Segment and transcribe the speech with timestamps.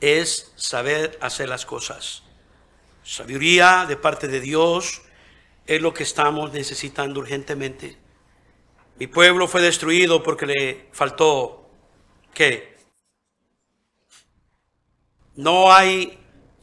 [0.00, 2.22] es saber hacer las cosas.
[3.04, 5.02] Sabiduría de parte de Dios
[5.66, 7.98] es lo que estamos necesitando urgentemente.
[8.98, 11.68] Mi pueblo fue destruido porque le faltó
[12.32, 12.78] ¿qué?
[15.36, 16.18] No hay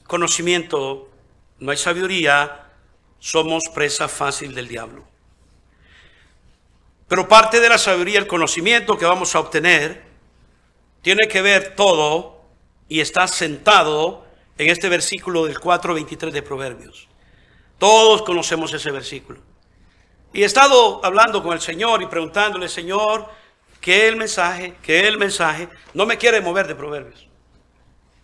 [0.08, 1.12] conocimiento,
[1.60, 2.72] no hay sabiduría,
[3.20, 5.08] somos presa fácil del diablo.
[7.08, 10.04] Pero parte de la sabiduría, el conocimiento que vamos a obtener,
[11.04, 12.35] tiene que ver todo
[12.88, 14.26] y está sentado
[14.58, 17.08] en este versículo del 4.23 de Proverbios.
[17.78, 19.40] Todos conocemos ese versículo.
[20.34, 23.28] Y he estado hablando con el Señor y preguntándole, Señor,
[23.82, 24.76] ¿qué es el mensaje?
[24.82, 25.70] ¿Qué es el mensaje?
[25.94, 27.28] No me quiere mover de Proverbios.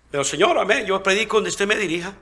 [0.09, 2.13] Pero Señor, amén, yo predico donde usted me dirija,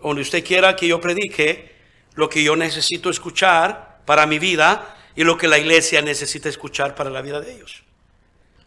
[0.00, 1.74] donde usted quiera que yo predique
[2.14, 6.94] lo que yo necesito escuchar para mi vida y lo que la iglesia necesita escuchar
[6.94, 7.85] para la vida de ellos.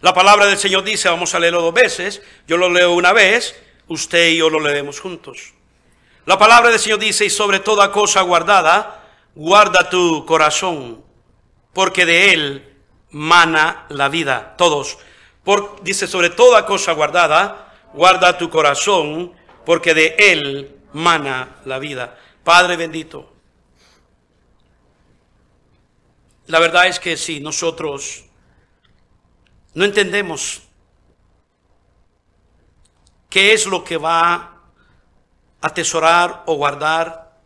[0.01, 3.55] La palabra del Señor dice, vamos a leerlo dos veces, yo lo leo una vez,
[3.87, 5.53] usted y yo lo leemos juntos.
[6.25, 9.03] La palabra del Señor dice, y sobre toda cosa guardada,
[9.35, 11.03] guarda tu corazón,
[11.73, 12.77] porque de él
[13.11, 14.55] mana la vida.
[14.57, 14.99] Todos.
[15.43, 19.33] Por, dice, sobre toda cosa guardada, guarda tu corazón,
[19.65, 22.17] porque de él mana la vida.
[22.45, 23.33] Padre bendito.
[26.47, 28.28] La verdad es que si nosotros
[29.73, 30.63] no entendemos
[33.29, 34.61] qué es lo que va a
[35.61, 37.37] atesorar o guardar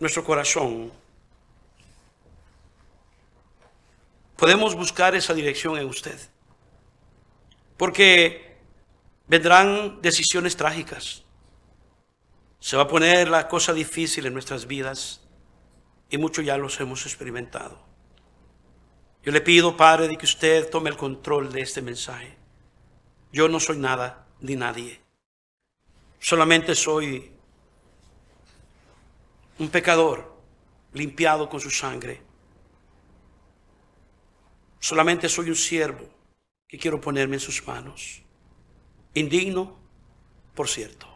[0.00, 0.92] nuestro corazón,
[4.36, 6.18] podemos buscar esa dirección en usted.
[7.76, 8.58] Porque
[9.26, 11.22] vendrán decisiones trágicas.
[12.60, 15.20] Se va a poner la cosa difícil en nuestras vidas
[16.10, 17.93] y muchos ya los hemos experimentado.
[19.24, 22.36] Yo le pido, Padre, de que usted tome el control de este mensaje.
[23.32, 25.00] Yo no soy nada ni nadie.
[26.20, 27.32] Solamente soy
[29.58, 30.36] un pecador
[30.92, 32.20] limpiado con su sangre.
[34.78, 36.06] Solamente soy un siervo
[36.68, 38.22] que quiero ponerme en sus manos.
[39.14, 39.78] Indigno,
[40.54, 41.06] por cierto.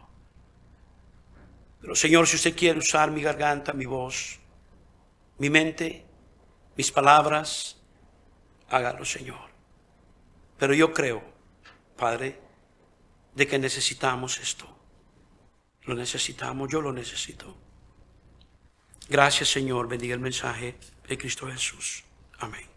[1.79, 4.39] Pero Señor, si usted quiere usar mi garganta, mi voz,
[5.37, 6.05] mi mente,
[6.75, 7.78] mis palabras,
[8.69, 9.49] hágalo, Señor.
[10.57, 11.23] Pero yo creo,
[11.97, 12.39] Padre,
[13.33, 14.67] de que necesitamos esto.
[15.83, 17.55] Lo necesitamos, yo lo necesito.
[19.07, 19.87] Gracias, Señor.
[19.87, 20.77] Bendiga el mensaje
[21.07, 22.03] de Cristo Jesús.
[22.39, 22.67] Amén.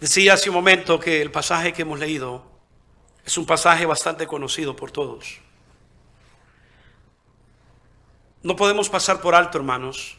[0.00, 2.44] Decía hace un momento que el pasaje que hemos leído
[3.24, 5.40] es un pasaje bastante conocido por todos.
[8.42, 10.18] No podemos pasar por alto, hermanos,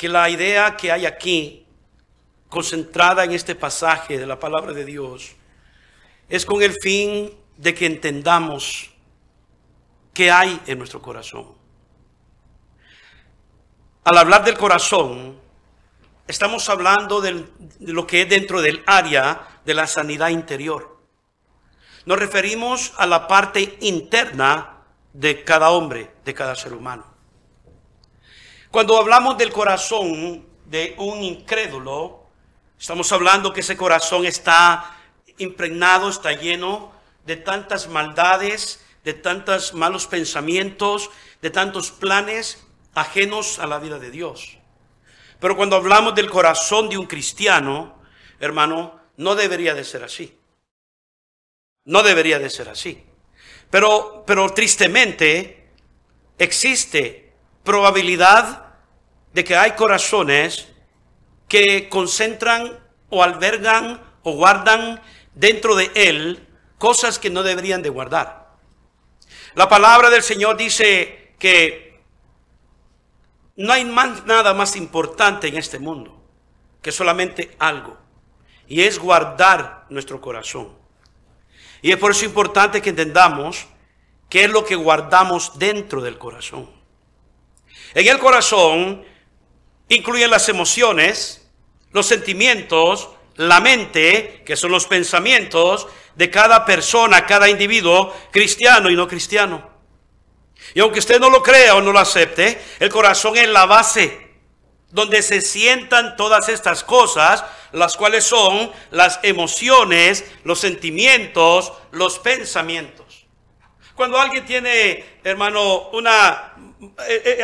[0.00, 1.66] que la idea que hay aquí,
[2.48, 5.32] concentrada en este pasaje de la palabra de Dios,
[6.26, 8.92] es con el fin de que entendamos
[10.14, 11.48] qué hay en nuestro corazón.
[14.04, 15.38] Al hablar del corazón,
[16.26, 17.44] estamos hablando de
[17.80, 20.98] lo que es dentro del área de la sanidad interior.
[22.06, 24.78] Nos referimos a la parte interna
[25.12, 27.09] de cada hombre, de cada ser humano.
[28.70, 32.28] Cuando hablamos del corazón de un incrédulo,
[32.78, 34.96] estamos hablando que ese corazón está
[35.38, 36.92] impregnado, está lleno
[37.26, 41.10] de tantas maldades, de tantos malos pensamientos,
[41.42, 42.64] de tantos planes
[42.94, 44.58] ajenos a la vida de Dios.
[45.40, 48.00] Pero cuando hablamos del corazón de un cristiano,
[48.38, 50.38] hermano, no debería de ser así.
[51.86, 53.04] No debería de ser así.
[53.68, 55.72] Pero, pero tristemente
[56.38, 57.29] existe
[57.64, 58.74] probabilidad
[59.32, 60.68] de que hay corazones
[61.48, 62.78] que concentran
[63.08, 65.00] o albergan o guardan
[65.34, 66.46] dentro de él
[66.78, 68.56] cosas que no deberían de guardar.
[69.54, 72.00] La palabra del Señor dice que
[73.56, 76.22] no hay más, nada más importante en este mundo
[76.80, 77.98] que solamente algo,
[78.66, 80.68] y es guardar nuestro corazón.
[81.82, 83.66] Y es por eso importante que entendamos
[84.30, 86.79] qué es lo que guardamos dentro del corazón.
[87.94, 89.04] En el corazón
[89.88, 91.48] incluyen las emociones,
[91.92, 98.96] los sentimientos, la mente, que son los pensamientos, de cada persona, cada individuo, cristiano y
[98.96, 99.70] no cristiano.
[100.74, 104.30] Y aunque usted no lo crea o no lo acepte, el corazón es la base
[104.90, 113.26] donde se sientan todas estas cosas, las cuales son las emociones, los sentimientos, los pensamientos.
[113.94, 116.49] Cuando alguien tiene, hermano, una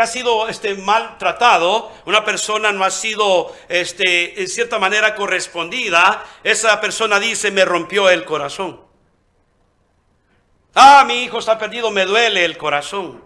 [0.00, 6.80] ha sido este, maltratado, una persona no ha sido este, en cierta manera correspondida, esa
[6.80, 8.80] persona dice, me rompió el corazón.
[10.74, 13.24] Ah, mi hijo está perdido, me duele el corazón.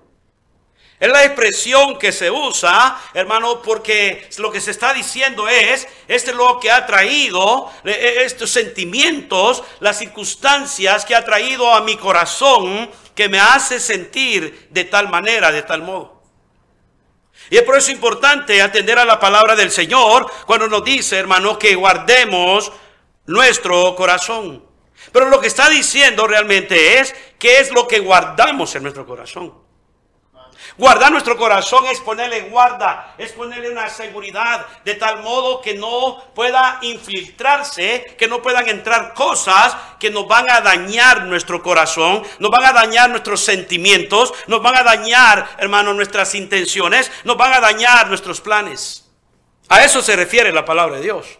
[1.01, 6.31] Es la expresión que se usa, hermano, porque lo que se está diciendo es, este
[6.31, 11.81] es lo que ha traído, eh, eh, estos sentimientos, las circunstancias que ha traído a
[11.81, 16.23] mi corazón, que me hace sentir de tal manera, de tal modo.
[17.49, 21.59] Y es por eso importante atender a la palabra del Señor cuando nos dice, hermano,
[21.59, 22.71] que guardemos
[23.27, 24.65] nuestro corazón.
[25.13, 29.55] Pero lo que está diciendo realmente es, ¿qué es lo que guardamos en nuestro corazón?
[30.77, 36.23] Guardar nuestro corazón es ponerle guarda, es ponerle una seguridad de tal modo que no
[36.35, 42.51] pueda infiltrarse, que no puedan entrar cosas que nos van a dañar nuestro corazón, nos
[42.51, 47.61] van a dañar nuestros sentimientos, nos van a dañar, hermano, nuestras intenciones, nos van a
[47.61, 49.11] dañar nuestros planes.
[49.69, 51.40] A eso se refiere la palabra de Dios.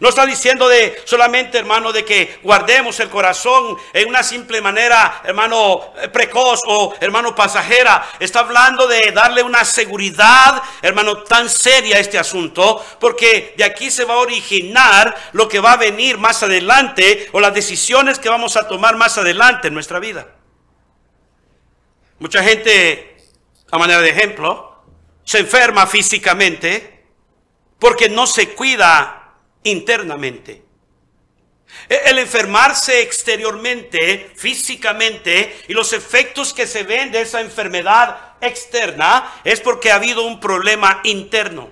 [0.00, 5.20] No está diciendo de solamente, hermano, de que guardemos el corazón en una simple manera,
[5.24, 8.08] hermano, eh, precoz o hermano pasajera.
[8.18, 13.90] Está hablando de darle una seguridad, hermano, tan seria a este asunto, porque de aquí
[13.90, 18.28] se va a originar lo que va a venir más adelante o las decisiones que
[18.28, 20.28] vamos a tomar más adelante en nuestra vida.
[22.18, 23.16] Mucha gente,
[23.70, 24.84] a manera de ejemplo,
[25.24, 27.04] se enferma físicamente
[27.78, 29.21] porque no se cuida
[29.64, 30.62] internamente.
[31.88, 39.40] E-, el enfermarse exteriormente, físicamente, y los efectos que se ven de esa enfermedad externa
[39.44, 41.70] es porque ha habido un problema interno,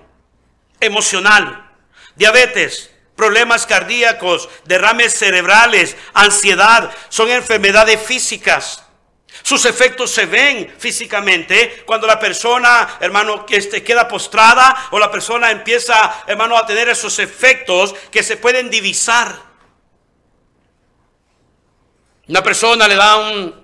[0.79, 1.71] emocional,
[2.15, 8.83] diabetes, problemas cardíacos, derrames cerebrales, ansiedad, son enfermedades físicas.
[9.43, 15.51] Sus efectos se ven físicamente cuando la persona, hermano, este, queda postrada o la persona
[15.51, 19.35] empieza, hermano, a tener esos efectos que se pueden divisar.
[22.27, 23.61] Una persona le da un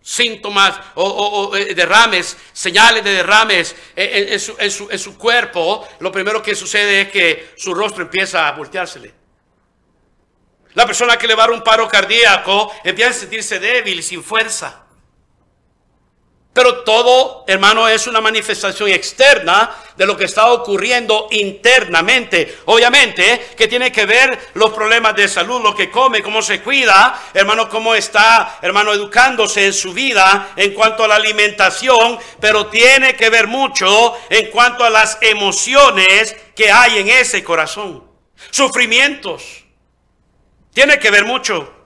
[0.00, 4.56] síntomas o, eh, derrames, señales de derrames en, su,
[4.90, 9.12] en su cuerpo, lo primero que sucede es que su rostro empieza a volteársele.
[10.74, 14.02] La persona que le va a dar un paro cardíaco empieza a sentirse débil y
[14.02, 14.87] sin fuerza.
[16.52, 22.58] Pero todo, hermano, es una manifestación externa de lo que está ocurriendo internamente.
[22.64, 27.20] Obviamente que tiene que ver los problemas de salud, lo que come, cómo se cuida,
[27.32, 33.14] hermano, cómo está, hermano, educándose en su vida en cuanto a la alimentación, pero tiene
[33.14, 38.04] que ver mucho en cuanto a las emociones que hay en ese corazón.
[38.50, 39.64] Sufrimientos.
[40.72, 41.77] Tiene que ver mucho.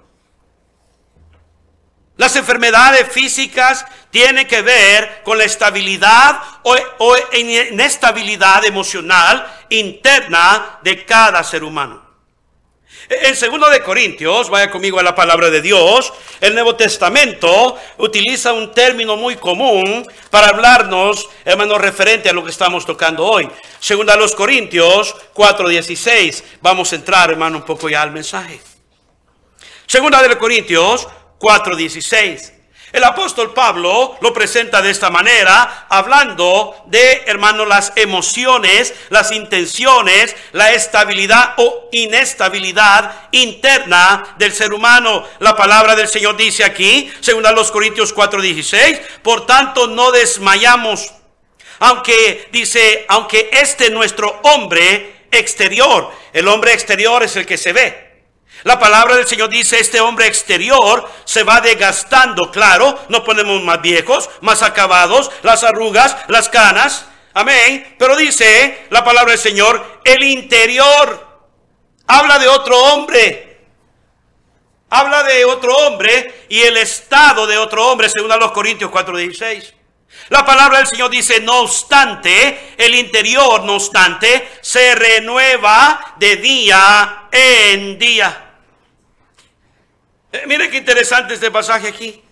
[2.17, 11.43] Las enfermedades físicas tienen que ver con la estabilidad o, inestabilidad emocional interna de cada
[11.43, 12.03] ser humano.
[13.09, 18.53] En segundo de Corintios, vaya conmigo a la palabra de Dios, el Nuevo Testamento utiliza
[18.53, 23.49] un término muy común para hablarnos, hermano, referente a lo que estamos tocando hoy.
[23.81, 26.45] Segunda a los Corintios 4:16.
[26.61, 28.61] Vamos a entrar, hermano, un poco ya al mensaje.
[29.87, 31.09] Segunda de Corintios
[31.43, 32.53] 4:16.
[32.93, 40.37] El apóstol Pablo lo presenta de esta manera, hablando de, hermano, las emociones, las intenciones,
[40.53, 45.25] la estabilidad o inestabilidad interna del ser humano.
[45.39, 51.13] La palabra del Señor dice aquí, según a los Corintios 4:16, por tanto no desmayamos,
[51.81, 58.12] aunque dice, aunque este nuestro hombre exterior, el hombre exterior es el que se ve.
[58.65, 63.83] La palabra del Señor dice, este hombre exterior se va desgastando, claro, nos ponemos más
[63.83, 67.97] viejos, más acabados, las arrugas, las canas, amén.
[67.99, 71.49] Pero dice la palabra del Señor, el interior
[72.07, 73.49] habla de otro hombre.
[74.91, 79.73] Habla de otro hombre y el estado de otro hombre, según a los Corintios 4:16.
[80.29, 87.25] La palabra del Señor dice, no obstante, el interior, no obstante, se renueva de día
[87.33, 88.52] en día.
[90.33, 92.23] Eh, mire qué interesante este pasaje aquí.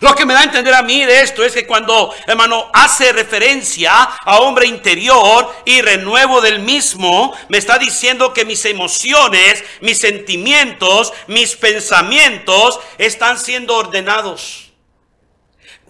[0.00, 3.12] Lo que me da a entender a mí de esto es que cuando, hermano, hace
[3.12, 9.98] referencia a hombre interior y renuevo del mismo, me está diciendo que mis emociones, mis
[9.98, 14.69] sentimientos, mis pensamientos están siendo ordenados.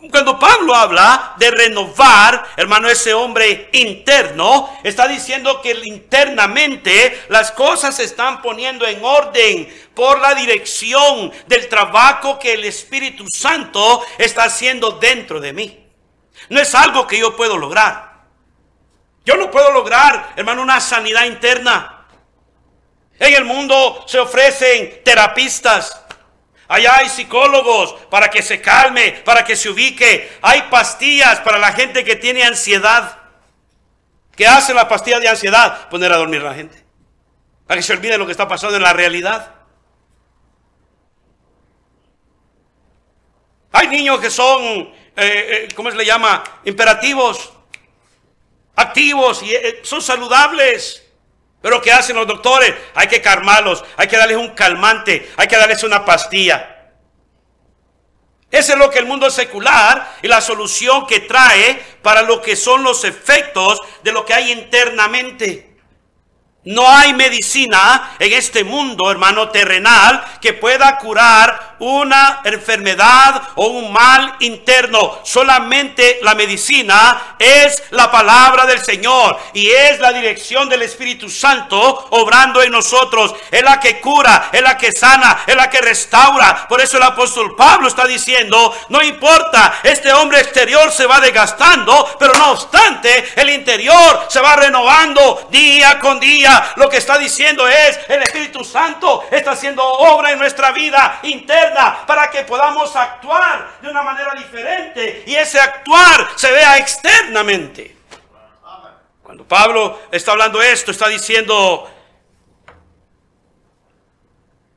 [0.09, 7.97] Cuando Pablo habla de renovar, hermano, ese hombre interno, está diciendo que internamente las cosas
[7.97, 14.45] se están poniendo en orden por la dirección del trabajo que el Espíritu Santo está
[14.45, 15.87] haciendo dentro de mí.
[16.49, 18.11] No es algo que yo puedo lograr.
[19.26, 22.07] Yo no puedo lograr, hermano, una sanidad interna.
[23.19, 26.00] En el mundo se ofrecen terapistas,
[26.71, 30.31] Allá hay psicólogos para que se calme, para que se ubique.
[30.41, 33.19] Hay pastillas para la gente que tiene ansiedad.
[34.37, 35.89] ¿Qué hace la pastilla de ansiedad?
[35.89, 36.81] Poner a dormir a la gente.
[37.67, 39.53] Para que se olvide lo que está pasando en la realidad.
[43.73, 46.45] Hay niños que son, eh, eh, ¿cómo se le llama?
[46.67, 47.53] Imperativos,
[48.77, 51.05] activos y eh, son saludables.
[51.62, 52.75] Pero ¿qué hacen los doctores?
[52.95, 56.76] Hay que calmarlos, hay que darles un calmante, hay que darles una pastilla.
[58.50, 62.57] Ese es lo que el mundo secular y la solución que trae para lo que
[62.57, 65.76] son los efectos de lo que hay internamente.
[66.64, 73.93] No hay medicina en este mundo, hermano terrenal, que pueda curar una enfermedad o un
[73.93, 75.19] mal interno.
[75.25, 82.09] Solamente la medicina es la palabra del Señor y es la dirección del Espíritu Santo
[82.11, 83.35] obrando en nosotros.
[83.51, 86.67] Es la que cura, es la que sana, es la que restaura.
[86.69, 92.17] Por eso el apóstol Pablo está diciendo, no importa, este hombre exterior se va desgastando,
[92.19, 97.67] pero no obstante, el interior se va renovando día con día lo que está diciendo
[97.69, 101.70] es, el Espíritu Santo está haciendo obra en nuestra vida interna
[102.07, 107.97] para que podamos actuar de una manera diferente y ese actuar se vea externamente.
[109.23, 111.89] Cuando Pablo está hablando esto, está diciendo,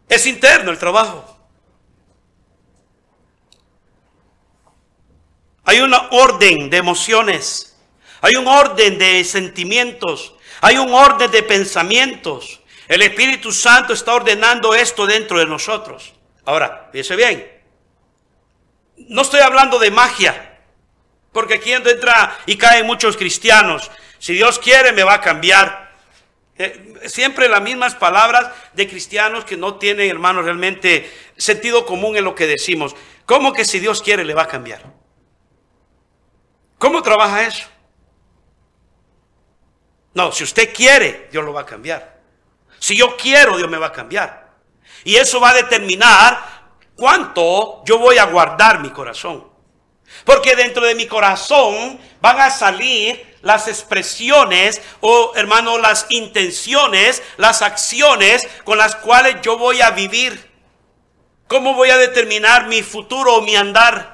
[0.08, 1.34] es interno el trabajo.
[5.66, 7.76] Hay un orden de emociones,
[8.22, 12.62] hay un orden de sentimientos, hay un orden de pensamientos.
[12.88, 16.14] El Espíritu Santo está ordenando esto dentro de nosotros.
[16.46, 17.52] Ahora, fíjese bien.
[18.98, 20.60] No estoy hablando de magia.
[21.32, 23.90] Porque aquí entra y caen muchos cristianos.
[24.20, 25.92] Si Dios quiere, me va a cambiar.
[26.56, 32.24] Eh, siempre las mismas palabras de cristianos que no tienen, hermanos, realmente sentido común en
[32.24, 32.96] lo que decimos.
[33.26, 34.84] ¿Cómo que si Dios quiere, le va a cambiar?
[36.78, 37.68] ¿Cómo trabaja eso?
[40.14, 42.22] No, si usted quiere, Dios lo va a cambiar.
[42.78, 44.43] Si yo quiero, Dios me va a cambiar.
[45.04, 46.40] Y eso va a determinar
[46.96, 49.48] cuánto yo voy a guardar mi corazón.
[50.26, 57.62] Porque dentro de mi corazón van a salir las expresiones o, hermano, las intenciones, las
[57.62, 60.52] acciones con las cuales yo voy a vivir.
[61.48, 64.13] ¿Cómo voy a determinar mi futuro o mi andar?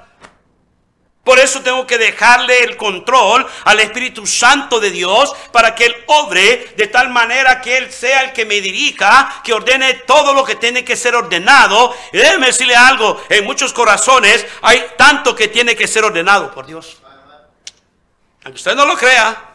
[1.29, 5.95] Por eso tengo que dejarle el control al Espíritu Santo de Dios para que Él
[6.07, 10.43] obre de tal manera que Él sea el que me dirija, que ordene todo lo
[10.43, 11.95] que tiene que ser ordenado.
[12.12, 16.65] Y déjeme decirle algo, en muchos corazones hay tanto que tiene que ser ordenado por
[16.65, 16.98] Dios.
[18.43, 19.49] Aunque usted no lo crea,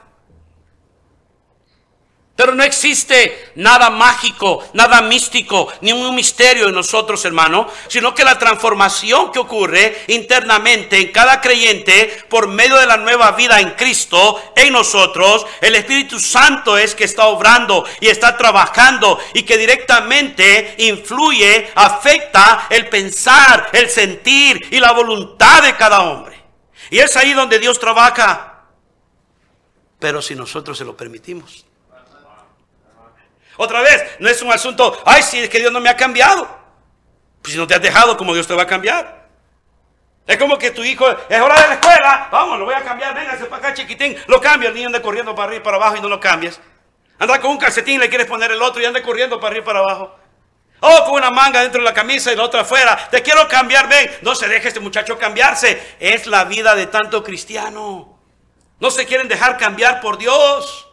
[2.37, 8.25] pero no existe nada mágico, nada místico, ni un misterio en nosotros, hermano, sino que
[8.25, 13.71] la transformación que ocurre internamente en cada creyente por medio de la nueva vida en
[13.73, 19.57] Cristo, en nosotros, el Espíritu Santo es que está obrando y está trabajando y que
[19.57, 26.43] directamente influye, afecta el pensar, el sentir y la voluntad de cada hombre.
[26.91, 28.65] Y es ahí donde Dios trabaja,
[30.01, 31.65] pero si nosotros se lo permitimos.
[33.57, 36.49] Otra vez, no es un asunto, ay, si es que Dios no me ha cambiado.
[37.43, 39.29] Pues si no te has dejado, como Dios te va a cambiar?
[40.27, 43.15] Es como que tu hijo, es hora de la escuela, vamos, lo voy a cambiar,
[43.15, 44.17] véngase para acá, chiquitín.
[44.27, 46.61] Lo cambia, el niño anda corriendo para arriba y para abajo y no lo cambias.
[47.19, 49.67] Anda con un calcetín, le quieres poner el otro y anda corriendo para arriba y
[49.67, 50.17] para abajo.
[50.81, 53.09] Oh, con una manga dentro de la camisa y la otra afuera.
[53.11, 54.11] Te quiero cambiar, ven.
[54.23, 55.97] No se deje este muchacho cambiarse.
[55.99, 58.19] Es la vida de tanto cristiano.
[58.81, 60.89] No se quieren dejar cambiar por Dios.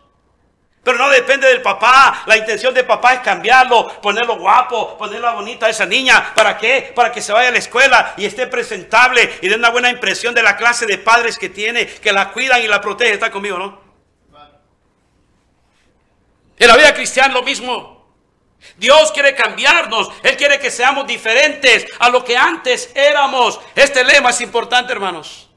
[0.84, 2.24] Pero no depende del papá.
[2.26, 6.34] La intención del papá es cambiarlo, ponerlo guapo, ponerla bonita a esa niña.
[6.34, 6.92] ¿Para qué?
[6.96, 10.34] Para que se vaya a la escuela y esté presentable y dé una buena impresión
[10.34, 13.14] de la clase de padres que tiene, que la cuidan y la protegen.
[13.14, 13.80] ¿Está conmigo, no?
[16.58, 18.02] En la vida cristiana lo mismo.
[18.78, 20.10] Dios quiere cambiarnos.
[20.24, 23.60] Él quiere que seamos diferentes a lo que antes éramos.
[23.76, 25.51] Este lema es importante, hermanos.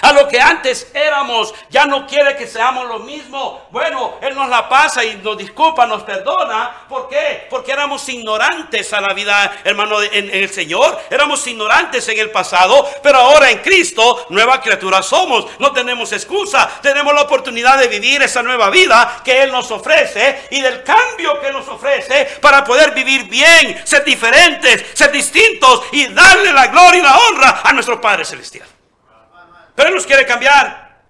[0.00, 3.66] A lo que antes éramos, ya no quiere que seamos lo mismo.
[3.70, 6.86] Bueno, Él nos la pasa y nos disculpa, nos perdona.
[6.88, 7.46] ¿Por qué?
[7.48, 11.00] Porque éramos ignorantes a la vida, hermano, en, el Señor.
[11.10, 15.46] Éramos ignorantes en el pasado, pero ahora en Cristo, nueva criatura somos.
[15.60, 16.68] No tenemos excusa.
[16.82, 21.40] Tenemos la oportunidad de vivir esa nueva vida que Él nos ofrece y del cambio
[21.40, 26.98] que nos ofrece para poder vivir bien, ser diferentes, ser distintos y darle la gloria
[26.98, 28.66] y la honra a nuestro Padre Celestial.
[29.74, 31.02] Pero Él nos quiere cambiar.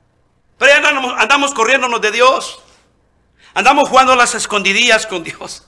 [0.58, 2.62] Pero ya andamos, andamos corriéndonos de Dios.
[3.54, 5.66] Andamos jugando las escondidillas con Dios.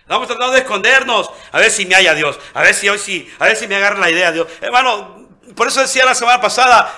[0.00, 1.30] Estamos tratando de escondernos.
[1.52, 2.38] A ver si me haya Dios.
[2.54, 3.30] A ver si hoy sí.
[3.38, 4.48] A ver si me agarra la idea Dios.
[4.60, 6.92] Hermano, por eso decía la semana pasada.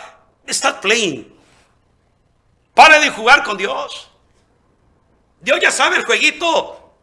[0.49, 1.41] Start playing.
[2.75, 4.09] Pare de jugar con Dios.
[5.41, 6.95] Dios ya sabe el jueguito.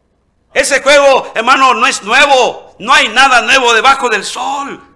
[0.54, 2.74] Ese juego, hermano, no es nuevo.
[2.78, 4.87] No hay nada nuevo debajo del sol.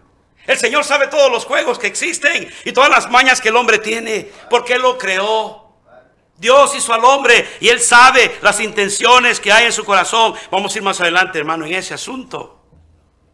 [0.47, 3.79] El Señor sabe todos los juegos que existen y todas las mañas que el hombre
[3.79, 5.63] tiene, porque Él lo creó.
[6.37, 10.35] Dios hizo al hombre y Él sabe las intenciones que hay en su corazón.
[10.51, 12.59] Vamos a ir más adelante, hermano, en ese asunto.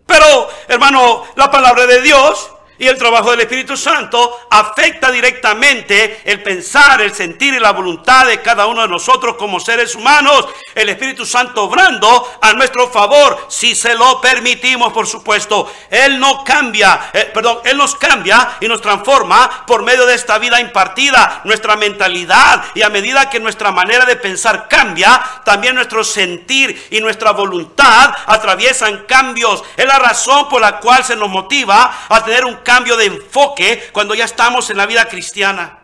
[0.05, 6.43] Pero, hermano, la palabra de Dios y el trabajo del Espíritu Santo afecta directamente el
[6.43, 10.47] pensar, el sentir y la voluntad de cada uno de nosotros como seres humanos.
[10.75, 15.71] El Espíritu Santo obrando a nuestro favor, si se lo permitimos, por supuesto.
[15.91, 20.39] Él no cambia, eh, perdón, Él nos cambia y nos transforma por medio de esta
[20.39, 22.65] vida impartida, nuestra mentalidad.
[22.75, 28.15] Y a medida que nuestra manera de pensar cambia, también nuestro sentir y nuestra voluntad
[28.27, 29.65] atraviesan cambios.
[29.77, 33.89] Es la razón por la cual se nos motiva a tener un cambio de enfoque
[33.93, 35.79] cuando ya estamos en la vida cristiana.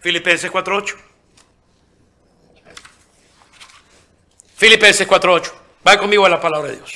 [0.00, 0.96] Filipenses 4.8.
[4.56, 5.52] Filipenses 4.8.
[5.86, 6.92] Va conmigo a la palabra de Dios.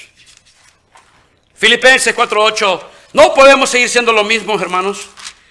[1.54, 2.82] Filipenses 4.8.
[3.12, 5.08] No podemos seguir siendo lo mismo, hermanos.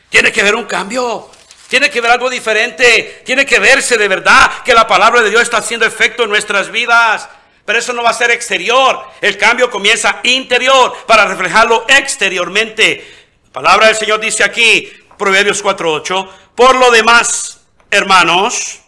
[0.09, 1.31] Tiene que haber un cambio.
[1.69, 3.21] Tiene que ver algo diferente.
[3.25, 6.71] Tiene que verse de verdad que la palabra de Dios está haciendo efecto en nuestras
[6.71, 7.29] vidas.
[7.63, 9.01] Pero eso no va a ser exterior.
[9.21, 13.16] El cambio comienza interior para reflejarlo exteriormente
[13.57, 14.87] palabra del Señor dice aquí,
[15.17, 18.81] Proverbios 4.8, por lo demás, hermanos,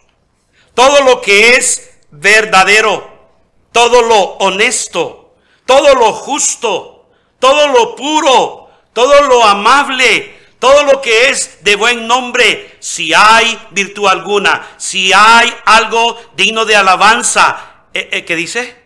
[0.74, 3.32] todo lo que es verdadero,
[3.72, 5.34] todo lo honesto,
[5.66, 7.10] todo lo justo,
[7.40, 13.58] todo lo puro, todo lo amable, todo lo que es de buen nombre, si hay
[13.72, 18.80] virtud alguna, si hay algo digno de alabanza, ¿eh, eh, ¿qué dice?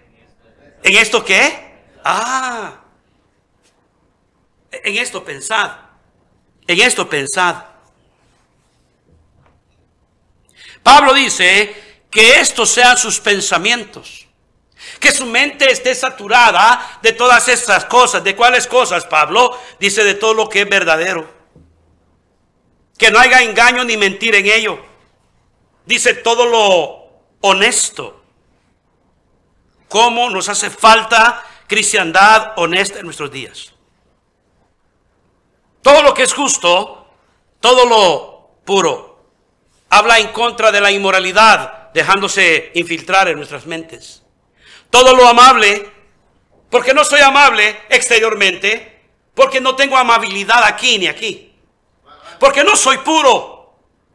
[0.82, 1.74] ¿En esto qué?
[2.02, 2.83] Ah,
[4.82, 5.72] en esto pensad.
[6.66, 7.64] En esto pensad.
[10.82, 14.26] Pablo dice que estos sean sus pensamientos.
[15.00, 18.22] Que su mente esté saturada de todas estas cosas.
[18.22, 19.58] ¿De cuáles cosas, Pablo?
[19.80, 21.28] Dice de todo lo que es verdadero.
[22.98, 24.78] Que no haya engaño ni mentir en ello.
[25.86, 27.04] Dice todo lo
[27.40, 28.22] honesto.
[29.88, 33.73] ¿Cómo nos hace falta cristiandad honesta en nuestros días?
[35.84, 37.06] Todo lo que es justo,
[37.60, 39.22] todo lo puro,
[39.90, 44.22] habla en contra de la inmoralidad, dejándose infiltrar en nuestras mentes.
[44.88, 45.92] Todo lo amable,
[46.70, 49.02] porque no soy amable exteriormente,
[49.34, 51.54] porque no tengo amabilidad aquí ni aquí.
[52.40, 53.74] Porque no soy puro,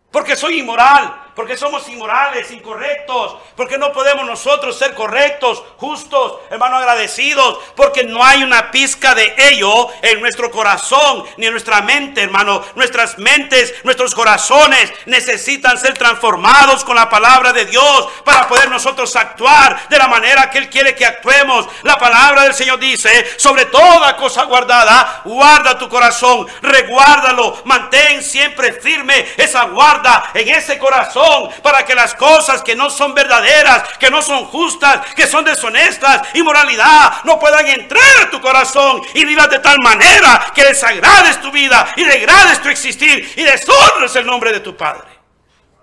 [0.09, 6.75] porque soy inmoral, porque somos inmorales, incorrectos, porque no podemos nosotros ser correctos, justos, hermano,
[6.75, 12.23] agradecidos, porque no hay una pizca de ello en nuestro corazón ni en nuestra mente,
[12.23, 12.61] hermano.
[12.75, 19.15] Nuestras mentes, nuestros corazones necesitan ser transformados con la palabra de Dios para poder nosotros
[19.15, 21.69] actuar de la manera que Él quiere que actuemos.
[21.83, 28.73] La palabra del Señor dice, sobre toda cosa guardada, guarda tu corazón, reguárdalo, mantén siempre
[28.73, 31.28] firme esa guarda en ese corazón
[31.61, 36.27] para que las cosas que no son verdaderas, que no son justas, que son deshonestas,
[36.35, 41.51] inmoralidad, no puedan entrar a tu corazón y vivas de tal manera que desagrades tu
[41.51, 45.07] vida y degrades tu existir y deshonres el nombre de tu Padre.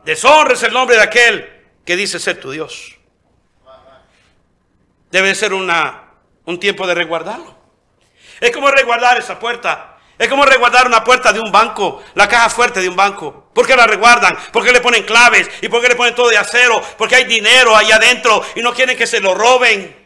[0.04, 2.96] Deshonres el nombre de aquel que dice ser tu Dios.
[5.10, 6.04] Debe ser una,
[6.44, 7.56] un tiempo de resguardarlo.
[8.40, 12.48] Es como resguardar esa puerta es como resguardar una puerta de un banco, la caja
[12.48, 13.48] fuerte de un banco.
[13.52, 14.36] ¿Por qué la resguardan?
[14.52, 15.48] ¿Por qué le ponen claves?
[15.60, 16.82] ¿Y por qué le ponen todo de acero?
[16.96, 20.05] Porque hay dinero ahí adentro y no quieren que se lo roben.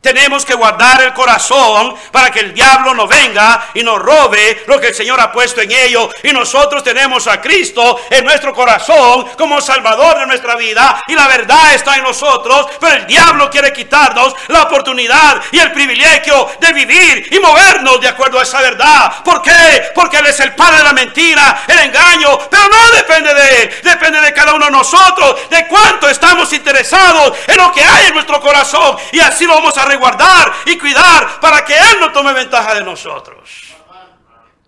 [0.00, 4.80] Tenemos que guardar el corazón para que el diablo no venga y nos robe lo
[4.80, 6.08] que el Señor ha puesto en ello.
[6.22, 11.02] Y nosotros tenemos a Cristo en nuestro corazón como Salvador de nuestra vida.
[11.06, 12.68] Y la verdad está en nosotros.
[12.80, 18.08] Pero el diablo quiere quitarnos la oportunidad y el privilegio de vivir y movernos de
[18.08, 19.22] acuerdo a esa verdad.
[19.22, 19.90] ¿Por qué?
[19.94, 22.38] Porque Él es el padre de la mentira, el engaño.
[22.48, 23.80] Pero no depende de Él.
[23.82, 25.50] Depende de cada uno de nosotros.
[25.50, 28.96] De cuánto estamos interesados en lo que hay en nuestro corazón.
[29.12, 32.82] Y así lo vamos a guardar y cuidar para que Él no tome ventaja de
[32.82, 33.74] nosotros.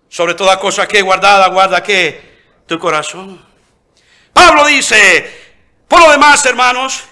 [0.09, 2.33] Sobre toda cosa que guardada, guarda que
[2.67, 3.43] tu corazón.
[4.31, 5.43] Pablo dice,
[5.87, 7.03] por lo demás, hermanos,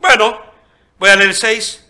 [0.00, 0.40] bueno,
[0.98, 1.84] voy a leer el 6.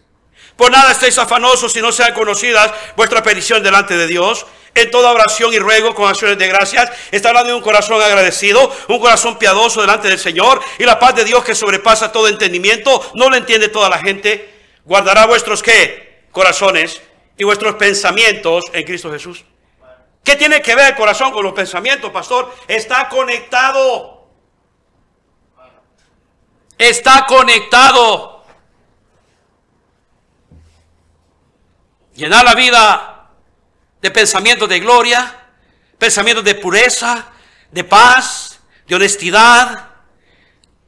[0.56, 4.44] Por nada estéis afanosos si no sean conocidas vuestra petición delante de Dios.
[4.74, 6.90] En toda oración y ruego con acciones de gracias.
[7.10, 10.60] Está hablando de un corazón agradecido, un corazón piadoso delante del Señor.
[10.78, 13.10] Y la paz de Dios que sobrepasa todo entendimiento.
[13.14, 14.57] No lo entiende toda la gente
[14.88, 16.24] guardará vuestros qué?
[16.32, 17.02] Corazones
[17.36, 19.44] y vuestros pensamientos en Cristo Jesús.
[20.24, 22.54] ¿Qué tiene que ver el corazón con los pensamientos, pastor?
[22.66, 24.28] Está conectado.
[26.78, 28.42] Está conectado.
[32.14, 33.30] Llenar la vida
[34.00, 35.48] de pensamientos de gloria,
[35.98, 37.30] pensamientos de pureza,
[37.70, 39.90] de paz, de honestidad.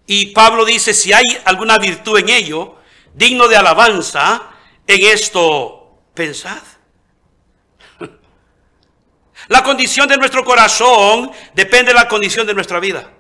[0.06, 2.79] Y Pablo dice, si hay alguna virtud en ello,
[3.14, 4.42] digno de alabanza,
[4.87, 6.62] en esto pensad.
[9.49, 13.11] La condición de nuestro corazón depende de la condición de nuestra vida.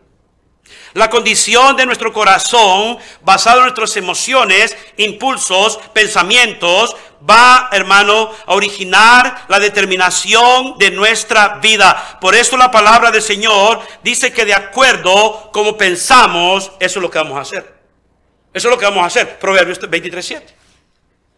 [0.94, 6.96] La condición de nuestro corazón, basado en nuestras emociones, impulsos, pensamientos,
[7.28, 12.18] va, hermano, a originar la determinación de nuestra vida.
[12.20, 17.10] Por eso la palabra del Señor dice que de acuerdo como pensamos, eso es lo
[17.10, 17.79] que vamos a hacer.
[18.52, 19.38] Eso es lo que vamos a hacer.
[19.38, 20.42] Proverbios 23.7.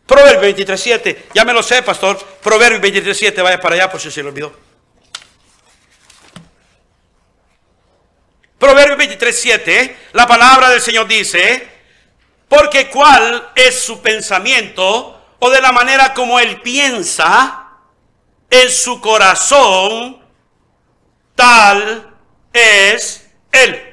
[0.07, 1.17] Proverbios 23.7.
[1.35, 2.19] Ya me lo sé, pastor.
[2.43, 3.43] Proverbios 23.7.
[3.43, 4.53] Vaya para allá por si se lo olvidó.
[8.59, 9.97] Proverbios 23.7.
[10.13, 11.69] La palabra del Señor dice,
[12.49, 17.71] porque cuál es su pensamiento o de la manera como él piensa
[18.49, 20.23] en su corazón,
[21.35, 22.15] tal
[22.53, 23.92] es él.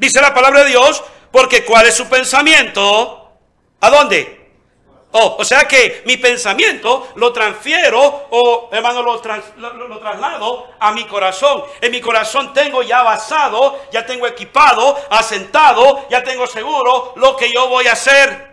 [0.00, 3.32] Dice la palabra de Dios, porque cuál es su pensamiento,
[3.82, 4.40] ¿a dónde?
[5.12, 11.04] Oh, o sea que mi pensamiento lo transfiero o, hermano, lo, lo, traslado a mi
[11.04, 11.64] corazón.
[11.82, 17.52] En mi corazón tengo ya basado, ya tengo equipado, asentado, ya tengo seguro lo que
[17.52, 18.49] yo voy a hacer.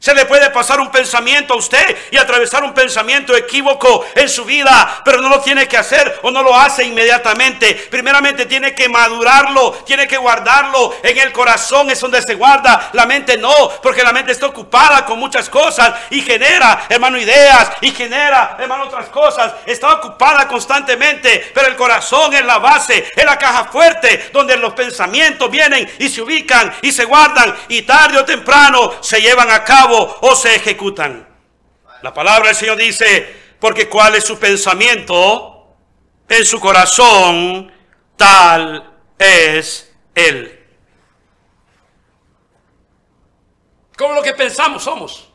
[0.00, 4.44] Se le puede pasar un pensamiento a usted y atravesar un pensamiento equívoco en su
[4.44, 7.74] vida, pero no lo tiene que hacer o no lo hace inmediatamente.
[7.90, 12.90] Primeramente tiene que madurarlo, tiene que guardarlo en el corazón, es donde se guarda.
[12.92, 17.72] La mente no, porque la mente está ocupada con muchas cosas y genera, hermano, ideas
[17.80, 19.52] y genera, hermano, otras cosas.
[19.66, 24.74] Está ocupada constantemente, pero el corazón es la base, es la caja fuerte donde los
[24.74, 29.64] pensamientos vienen y se ubican y se guardan y tarde o temprano se llevan a
[29.64, 31.28] cabo o se ejecutan.
[32.02, 35.76] La palabra del Señor dice, porque cuál es su pensamiento
[36.28, 37.72] en su corazón,
[38.16, 40.54] tal es él.
[43.96, 45.28] Como lo que pensamos somos.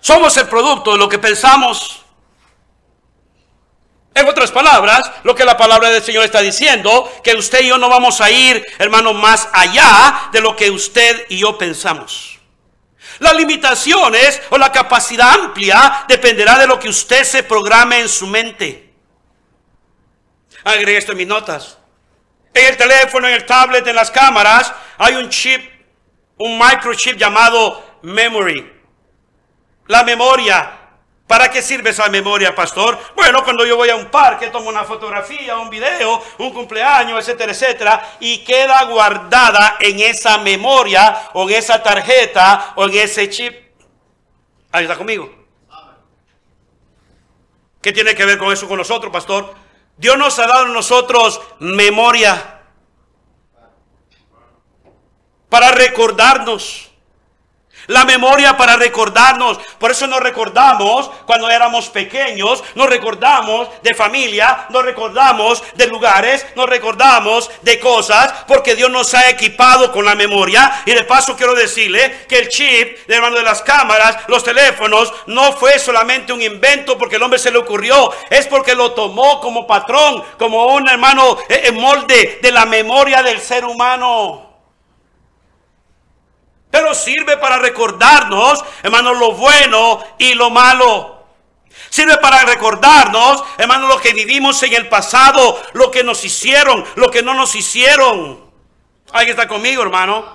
[0.00, 2.02] Somos el producto de lo que pensamos.
[4.14, 7.78] En otras palabras, lo que la palabra del Señor está diciendo, que usted y yo
[7.78, 12.33] no vamos a ir, hermano, más allá de lo que usted y yo pensamos.
[13.18, 18.26] Las limitaciones o la capacidad amplia dependerá de lo que usted se programe en su
[18.26, 18.92] mente.
[20.64, 21.78] Agregué esto en mis notas.
[22.52, 25.60] En el teléfono, en el tablet, en las cámaras, hay un chip,
[26.38, 28.72] un microchip llamado memory.
[29.86, 30.83] La memoria
[31.26, 32.98] ¿Para qué sirve esa memoria, pastor?
[33.16, 37.52] Bueno, cuando yo voy a un parque, tomo una fotografía, un video, un cumpleaños, etcétera,
[37.52, 43.54] etcétera, y queda guardada en esa memoria, o en esa tarjeta, o en ese chip.
[44.70, 45.32] Ahí está conmigo.
[47.80, 49.54] ¿Qué tiene que ver con eso con nosotros, pastor?
[49.96, 52.60] Dios nos ha dado a nosotros memoria
[55.48, 56.83] para recordarnos.
[57.86, 59.58] La memoria para recordarnos.
[59.78, 66.46] Por eso nos recordamos cuando éramos pequeños, nos recordamos de familia, nos recordamos de lugares,
[66.56, 70.82] nos recordamos de cosas, porque Dios nos ha equipado con la memoria.
[70.86, 75.12] Y de paso quiero decirle que el chip, de hermano de las cámaras, los teléfonos,
[75.26, 79.40] no fue solamente un invento porque el hombre se le ocurrió, es porque lo tomó
[79.40, 84.53] como patrón, como un hermano eh, en molde de la memoria del ser humano.
[86.74, 91.24] Pero sirve para recordarnos, hermano, lo bueno y lo malo.
[91.88, 97.12] Sirve para recordarnos, hermano, lo que vivimos en el pasado, lo que nos hicieron, lo
[97.12, 98.50] que no nos hicieron.
[99.12, 100.34] ¿Alguien está conmigo, hermano?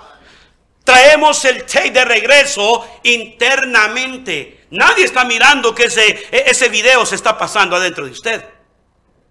[0.82, 4.64] Traemos el tape de regreso internamente.
[4.70, 8.48] Nadie está mirando que ese, ese video se está pasando adentro de usted.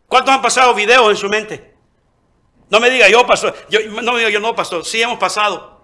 [0.07, 1.73] ¿Cuántos han pasado videos en su mente?
[2.69, 3.51] No me diga yo pasó,
[4.03, 5.78] no me diga yo no pasó, sí hemos pasado.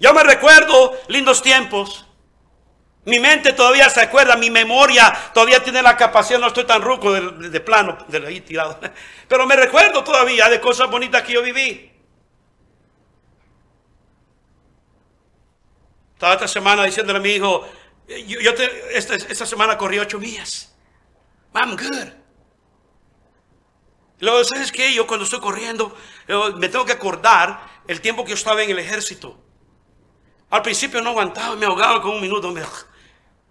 [0.00, 2.06] Yo me recuerdo lindos tiempos.
[3.04, 7.12] Mi mente todavía se acuerda, mi memoria todavía tiene la capacidad, no estoy tan ruco
[7.12, 8.80] de, plano, de ahí tirado.
[9.28, 11.92] Pero me recuerdo todavía de cosas bonitas que yo viví.
[16.14, 17.66] Estaba esta semana diciéndole a mi hijo,
[18.26, 18.50] yo,
[18.92, 20.74] esta, semana corrí ocho millas.
[21.54, 22.08] I'm good.
[24.20, 24.92] Luego, ¿sabes qué?
[24.94, 25.96] Yo cuando estoy corriendo,
[26.56, 29.38] me tengo que acordar el tiempo que yo estaba en el ejército.
[30.50, 32.52] Al principio no aguantaba, me ahogaba con un minuto.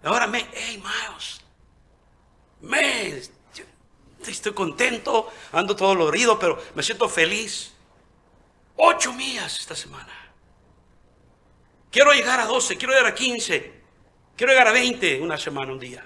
[0.04, 1.40] ahora me, hey Miles,
[2.60, 3.22] me,
[4.26, 7.72] estoy contento, ando todo dolorido, pero me siento feliz.
[8.76, 10.12] Ocho millas esta semana.
[11.90, 13.80] Quiero llegar a 12, quiero llegar a 15,
[14.36, 16.04] quiero llegar a 20 una semana, un día.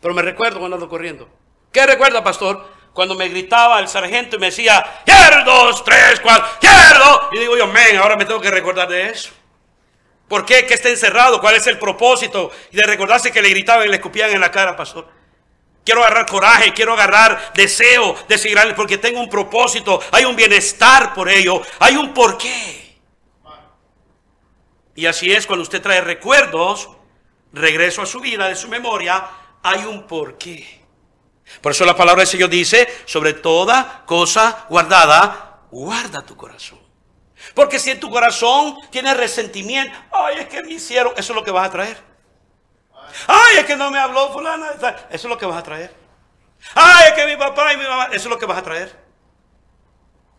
[0.00, 1.28] Pero me recuerdo cuando ando corriendo.
[1.72, 2.75] ¿Qué recuerda, pastor?
[2.96, 7.28] Cuando me gritaba el sargento y me decía, quiero dos, tres, cuatro, quiero.
[7.30, 9.32] Y digo yo, men, ahora me tengo que recordar de eso.
[10.26, 10.64] ¿Por qué?
[10.64, 11.38] ¿Qué está encerrado?
[11.38, 12.50] ¿Cuál es el propósito?
[12.72, 15.06] Y de recordarse que le gritaban y le escupían en la cara, pastor.
[15.84, 21.12] Quiero agarrar coraje, quiero agarrar deseo de seguir porque tengo un propósito, hay un bienestar
[21.12, 22.98] por ello, hay un porqué.
[24.94, 26.88] Y así es cuando usted trae recuerdos,
[27.52, 29.22] regreso a su vida, de su memoria,
[29.62, 30.85] hay un porqué.
[31.60, 36.80] Por eso la palabra del Señor dice, sobre toda cosa guardada, guarda tu corazón.
[37.54, 41.44] Porque si en tu corazón tienes resentimiento, ay, es que me hicieron, eso es lo
[41.44, 42.02] que vas a traer.
[43.26, 45.94] Ay, es que no me habló fulana, eso es lo que vas a traer.
[46.74, 49.05] Ay, es que mi papá y mi mamá, eso es lo que vas a traer.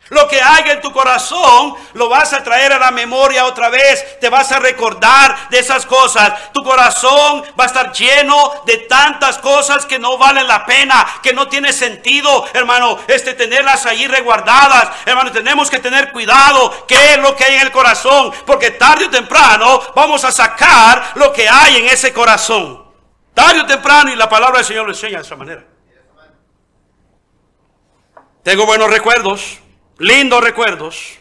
[0.10, 4.20] Lo que hay en tu corazón lo vas a traer a la memoria otra vez.
[4.20, 6.54] Te vas a recordar de esas cosas.
[6.54, 11.34] Tu corazón va a estar lleno de tantas cosas que no valen la pena, que
[11.34, 14.92] no tiene sentido, hermano, este tenerlas ahí reguardadas.
[15.06, 19.06] Hermano, tenemos que tener cuidado qué es lo que hay en el corazón, porque tarde
[19.06, 22.86] o temprano vamos a sacar lo que hay en ese corazón.
[23.34, 25.66] Tarde o temprano y la palabra del Señor lo enseña de esa manera.
[28.42, 29.60] Tengo buenos recuerdos
[30.00, 31.20] lindos recuerdos.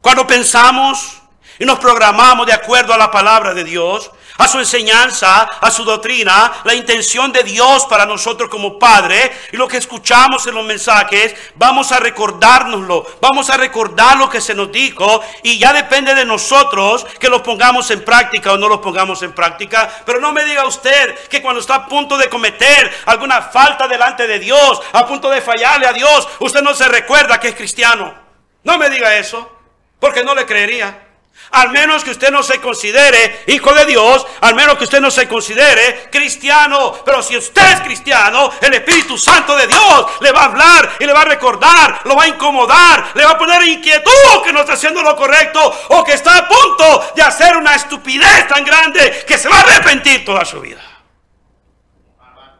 [0.00, 1.20] Cuando pensamos
[1.58, 5.84] y nos programamos de acuerdo a la palabra de Dios, a su enseñanza, a su
[5.84, 10.64] doctrina, la intención de Dios para nosotros como Padre y lo que escuchamos en los
[10.64, 16.14] mensajes, vamos a recordárnoslo, vamos a recordar lo que se nos dijo y ya depende
[16.14, 19.90] de nosotros que lo pongamos en práctica o no lo pongamos en práctica.
[20.06, 24.26] Pero no me diga usted que cuando está a punto de cometer alguna falta delante
[24.28, 28.14] de Dios, a punto de fallarle a Dios, usted no se recuerda que es cristiano.
[28.62, 29.50] No me diga eso,
[29.98, 31.07] porque no le creería.
[31.50, 35.10] Al menos que usted no se considere hijo de Dios, al menos que usted no
[35.10, 36.92] se considere cristiano.
[37.04, 41.06] Pero si usted es cristiano, el Espíritu Santo de Dios le va a hablar y
[41.06, 44.60] le va a recordar, lo va a incomodar, le va a poner inquietud que no
[44.60, 49.24] está haciendo lo correcto o que está a punto de hacer una estupidez tan grande
[49.26, 50.82] que se va a arrepentir toda su vida.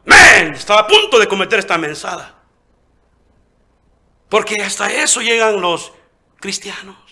[0.05, 2.35] Men, estaba a punto de cometer esta mensada.
[4.31, 5.93] Porque hasta eso llegan los
[6.41, 7.08] cristianos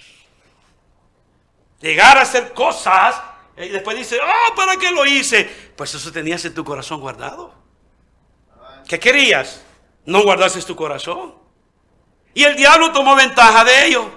[1.80, 3.16] llegar a hacer cosas
[3.56, 5.44] y después dice, oh, ¿para qué lo hice?
[5.76, 7.54] Pues eso tenías en tu corazón guardado.
[8.86, 9.62] ¿Qué querías?
[10.04, 11.34] No guardaste tu corazón.
[12.34, 14.10] Y el diablo tomó ventaja de ello.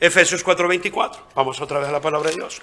[0.00, 1.16] Efesios 4:24.
[1.34, 2.60] Vamos otra vez a la palabra de Dios.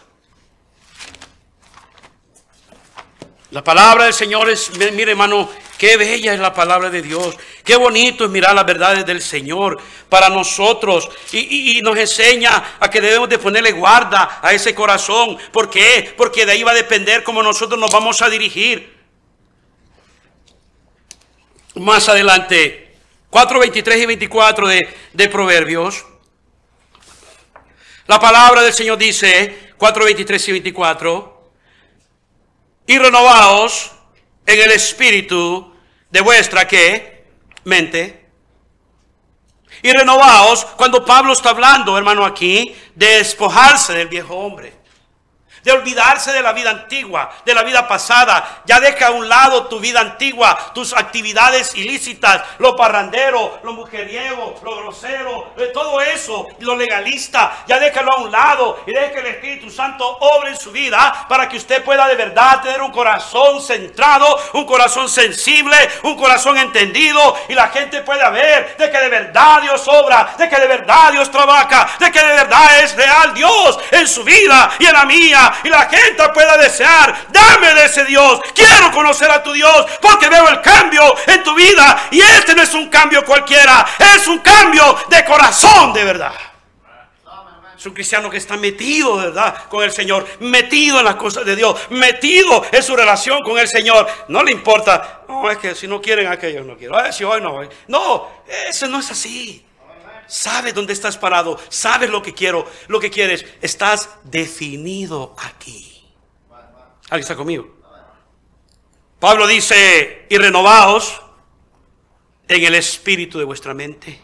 [3.51, 7.35] La palabra del Señor es, mire hermano, qué bella es la palabra de Dios.
[7.71, 9.77] Qué bonito es mirar las verdades del Señor
[10.09, 11.09] para nosotros.
[11.31, 15.37] Y, nos enseña a que debemos de ponerle guarda a ese corazón.
[15.53, 16.13] ¿Por qué?
[16.17, 18.93] Porque de ahí va a depender cómo nosotros nos vamos a dirigir.
[21.75, 22.97] Más adelante,
[23.29, 26.05] 4, 23 y 24 de, de Proverbios.
[28.05, 31.51] La palabra del Señor dice, 4, 23 y 24
[32.87, 33.93] y renovaos
[34.45, 35.73] en el espíritu
[36.09, 37.20] de vuestra ¿qué?
[37.63, 38.29] Mente.
[39.83, 44.80] Y renovaos cuando Pablo está hablando, hermano, aquí, de despojarse del viejo hombre.
[45.63, 48.61] De olvidarse de la vida antigua, de la vida pasada.
[48.65, 54.59] Ya deja a un lado tu vida antigua, tus actividades ilícitas, lo parrandero, lo mujeriego,
[54.63, 57.63] lo grosero, de todo eso, lo legalista.
[57.67, 61.25] Ya déjalo a un lado y deje que el Espíritu Santo obre en su vida
[61.27, 66.57] para que usted pueda de verdad tener un corazón centrado, un corazón sensible, un corazón
[66.57, 70.67] entendido y la gente pueda ver de que de verdad Dios obra, de que de
[70.67, 74.93] verdad Dios trabaja, de que de verdad es real Dios en su vida y en
[74.93, 79.53] la mía y la gente pueda desear, dame de ese Dios, quiero conocer a tu
[79.53, 83.85] Dios porque veo el cambio en tu vida y este no es un cambio cualquiera,
[84.15, 86.33] es un cambio de corazón de verdad.
[87.81, 89.67] Es un cristiano que está metido, ¿verdad?
[89.67, 93.67] Con el Señor, metido en las cosas de Dios, metido en su relación con el
[93.67, 94.07] Señor.
[94.27, 97.59] No le importa, no, es que si no quieren aquellos no quiero, si hoy no,
[97.87, 98.29] no,
[98.69, 99.65] eso no es así.
[100.31, 103.45] Sabes dónde estás parado, sabes lo que quiero, lo que quieres.
[103.61, 106.05] Estás definido aquí.
[107.09, 107.67] ¿Alguien está conmigo?
[109.19, 111.21] Pablo dice, y renovaos
[112.47, 114.21] en el espíritu de vuestra mente.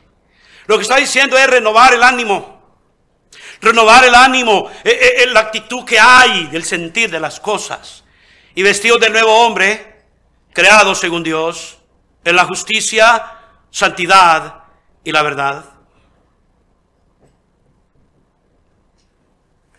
[0.68, 2.80] Lo que está diciendo es renovar el ánimo.
[3.60, 8.06] Renovar el ánimo, en eh, eh, la actitud que hay del sentir de las cosas.
[8.56, 10.06] Y vestidos del nuevo hombre,
[10.54, 11.80] creado según Dios,
[12.24, 13.40] en la justicia,
[13.72, 14.64] santidad
[15.04, 15.77] y la verdad.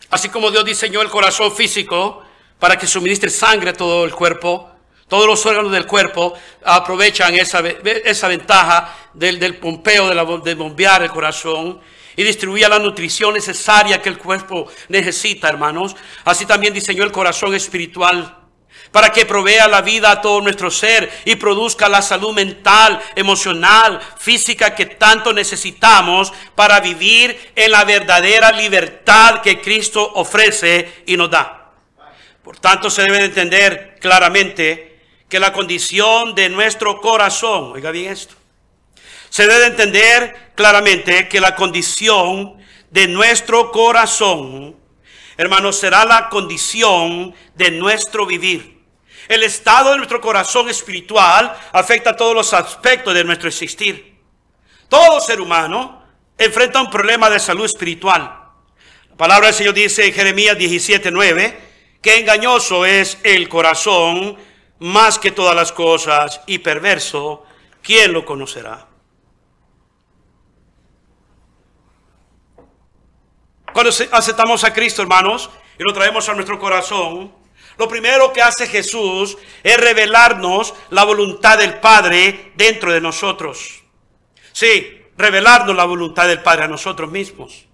[0.09, 2.23] Así como Dios diseñó el corazón físico
[2.57, 4.69] para que suministre sangre a todo el cuerpo,
[5.07, 10.55] todos los órganos del cuerpo aprovechan esa, esa ventaja del, del pompeo, de, la, de
[10.55, 11.79] bombear el corazón
[12.15, 15.95] y distribuye la nutrición necesaria que el cuerpo necesita, hermanos.
[16.25, 18.38] Así también diseñó el corazón espiritual
[18.91, 23.99] para que provea la vida a todo nuestro ser y produzca la salud mental, emocional,
[24.17, 31.29] física que tanto necesitamos para vivir en la verdadera libertad que Cristo ofrece y nos
[31.29, 31.71] da.
[32.43, 38.33] Por tanto, se debe entender claramente que la condición de nuestro corazón, oiga bien esto,
[39.29, 42.57] se debe entender claramente que la condición
[42.89, 44.75] de nuestro corazón,
[45.37, 48.78] hermanos, será la condición de nuestro vivir.
[49.29, 54.17] El estado de nuestro corazón espiritual afecta todos los aspectos de nuestro existir.
[54.89, 56.03] Todo ser humano
[56.35, 58.21] enfrenta un problema de salud espiritual.
[59.11, 61.55] La palabra del Señor dice en Jeremías 17:9
[62.01, 64.35] que engañoso es el corazón
[64.79, 67.43] más que todas las cosas y perverso,
[67.83, 68.87] ¿quién lo conocerá?
[73.71, 77.38] Cuando aceptamos a Cristo, hermanos, y lo traemos a nuestro corazón,
[77.79, 83.83] lo primero que hace Jesús es revelarnos la voluntad del Padre dentro de nosotros.
[84.51, 87.65] Sí, revelarnos la voluntad del Padre a nosotros mismos.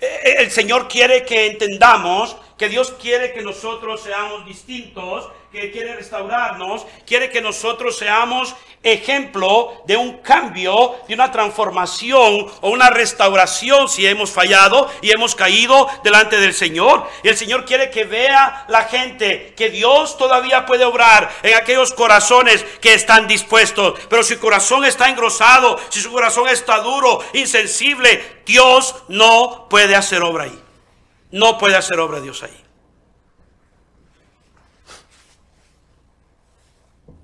[0.00, 5.70] E, e, el Señor quiere que entendamos que Dios quiere que nosotros seamos distintos que
[5.70, 12.90] quiere restaurarnos, quiere que nosotros seamos ejemplo de un cambio, de una transformación o una
[12.90, 17.08] restauración si hemos fallado y hemos caído delante del Señor.
[17.22, 21.94] Y el Señor quiere que vea la gente que Dios todavía puede obrar en aquellos
[21.94, 24.00] corazones que están dispuestos.
[24.10, 29.94] Pero si su corazón está engrosado, si su corazón está duro, insensible, Dios no puede
[29.94, 30.60] hacer obra ahí.
[31.30, 32.63] No puede hacer obra Dios ahí.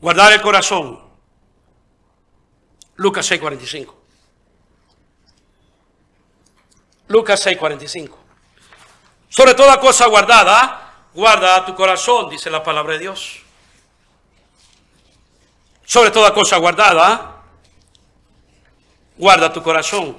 [0.00, 0.98] Guardar el corazón.
[2.96, 3.94] Lucas 6:45.
[7.08, 8.16] Lucas 6:45.
[9.28, 13.40] Sobre toda cosa guardada, guarda tu corazón, dice la palabra de Dios.
[15.84, 17.42] Sobre toda cosa guardada,
[19.16, 20.16] guarda tu corazón.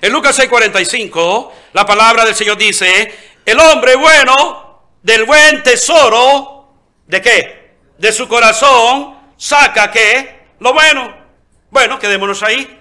[0.00, 6.74] En Lucas 6:45, la palabra del Señor dice, el hombre bueno del buen tesoro,
[7.06, 7.57] ¿de qué?
[7.98, 11.14] De su corazón saca que lo bueno.
[11.70, 12.76] Bueno, quedémonos ahí.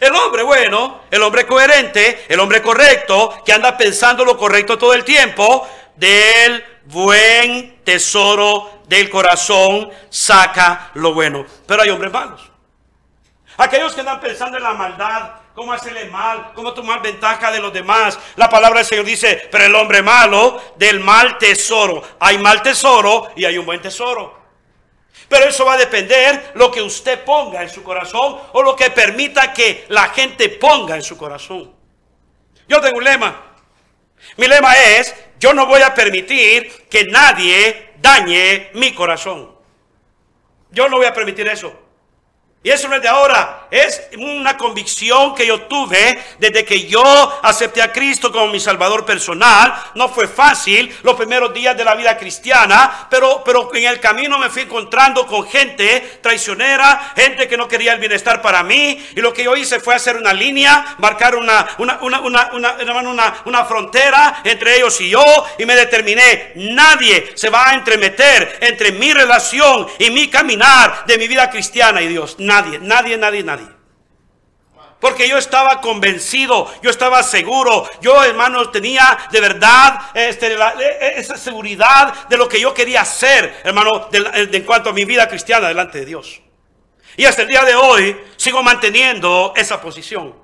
[0.00, 4.92] El hombre bueno, el hombre coherente, el hombre correcto, que anda pensando lo correcto todo
[4.92, 11.46] el tiempo, del buen tesoro del corazón saca lo bueno.
[11.66, 12.50] Pero hay hombres malos.
[13.56, 17.72] Aquellos que andan pensando en la maldad, cómo hacerle mal, cómo tomar ventaja de los
[17.72, 18.18] demás.
[18.36, 22.02] La palabra del Señor dice, pero el hombre malo del mal tesoro.
[22.20, 24.45] Hay mal tesoro y hay un buen tesoro.
[25.28, 28.90] Pero eso va a depender lo que usted ponga en su corazón o lo que
[28.90, 31.74] permita que la gente ponga en su corazón.
[32.68, 33.54] Yo tengo un lema.
[34.36, 39.56] Mi lema es, yo no voy a permitir que nadie dañe mi corazón.
[40.70, 41.85] Yo no voy a permitir eso.
[42.62, 47.38] Y eso no es de ahora, es una convicción que yo tuve desde que yo
[47.42, 49.72] acepté a Cristo como mi Salvador personal.
[49.94, 54.38] No fue fácil los primeros días de la vida cristiana, pero, pero en el camino
[54.38, 59.04] me fui encontrando con gente traicionera, gente que no quería el bienestar para mí.
[59.14, 63.64] Y lo que yo hice fue hacer una línea, marcar una, una, una, una, una,
[63.64, 65.22] frontera entre ellos y yo.
[65.58, 71.18] Y me determiné, nadie se va a entremeter entre mi relación y mi caminar de
[71.18, 72.36] mi vida cristiana y Dios.
[72.46, 73.68] Nadie, nadie, nadie, nadie.
[75.00, 81.20] Porque yo estaba convencido, yo estaba seguro, yo hermanos tenía de verdad este, e, e,
[81.20, 85.68] esa seguridad de lo que yo quería hacer, hermano, en cuanto a mi vida cristiana
[85.68, 86.40] delante de Dios.
[87.16, 90.34] Y hasta el día de hoy sigo manteniendo esa posición.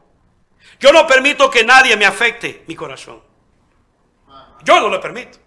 [0.81, 3.23] Yo no permito que nadie me afecte mi corazón.
[4.65, 5.39] Yo no lo permito.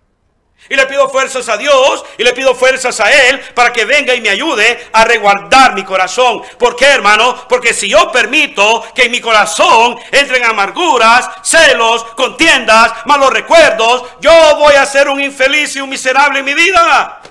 [0.70, 4.13] Y le pido fuerzas a Dios y le pido fuerzas a Él para que venga
[4.16, 6.41] y me ayude a reguardar mi corazón.
[6.57, 7.45] ¿Por qué, hermano?
[7.47, 14.32] Porque si yo permito que en mi corazón entren amarguras, celos, contiendas, malos recuerdos, yo
[14.57, 17.22] voy a ser un infeliz y un miserable en mi vida.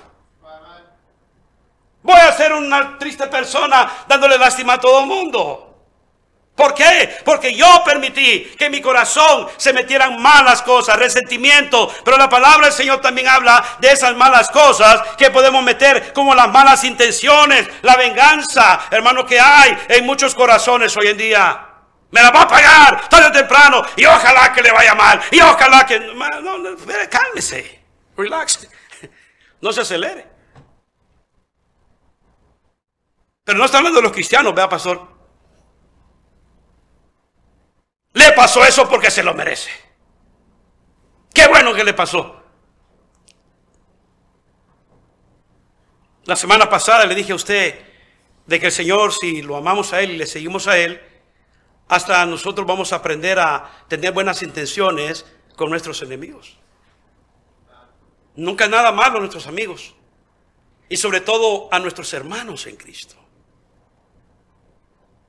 [2.01, 5.74] Voy a ser una triste persona dándole lástima a todo el mundo.
[6.55, 7.17] ¿Por qué?
[7.25, 11.93] Porque yo permití que en mi corazón se metieran malas cosas, resentimiento.
[12.05, 16.33] Pero la palabra del Señor también habla de esas malas cosas que podemos meter como
[16.33, 21.61] las malas intenciones, la venganza, hermano, que hay en muchos corazones hoy en día.
[22.11, 25.41] Me la va a pagar tarde o temprano y ojalá que le vaya mal y
[25.41, 25.99] ojalá que...
[25.99, 26.77] No, no,
[27.09, 27.83] cálmese,
[28.15, 28.65] relax,
[29.59, 30.25] no se acelere.
[33.43, 35.14] Pero no está hablando de los cristianos, vea pastor.
[38.15, 39.69] Le pasó eso porque se lo merece.
[41.33, 42.41] Qué bueno que le pasó.
[46.23, 47.77] La semana pasada le dije a usted
[48.45, 51.01] de que el Señor, si lo amamos a Él y le seguimos a Él,
[51.89, 55.25] hasta nosotros vamos a aprender a tener buenas intenciones
[55.57, 56.57] con nuestros enemigos.
[58.37, 59.93] Nunca nada malo a nuestros amigos.
[60.87, 63.17] Y sobre todo a nuestros hermanos en Cristo.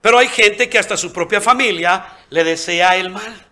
[0.01, 3.47] Pero hay gente que hasta su propia familia le desea el mal.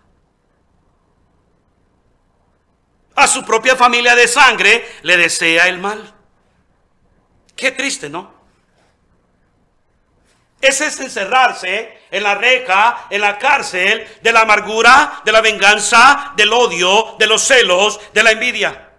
[3.15, 6.13] A su propia familia de sangre le desea el mal.
[7.55, 8.33] Qué triste, ¿no?
[10.61, 16.33] Ese es encerrarse en la reja, en la cárcel de la amargura, de la venganza,
[16.35, 18.89] del odio, de los celos, de la envidia.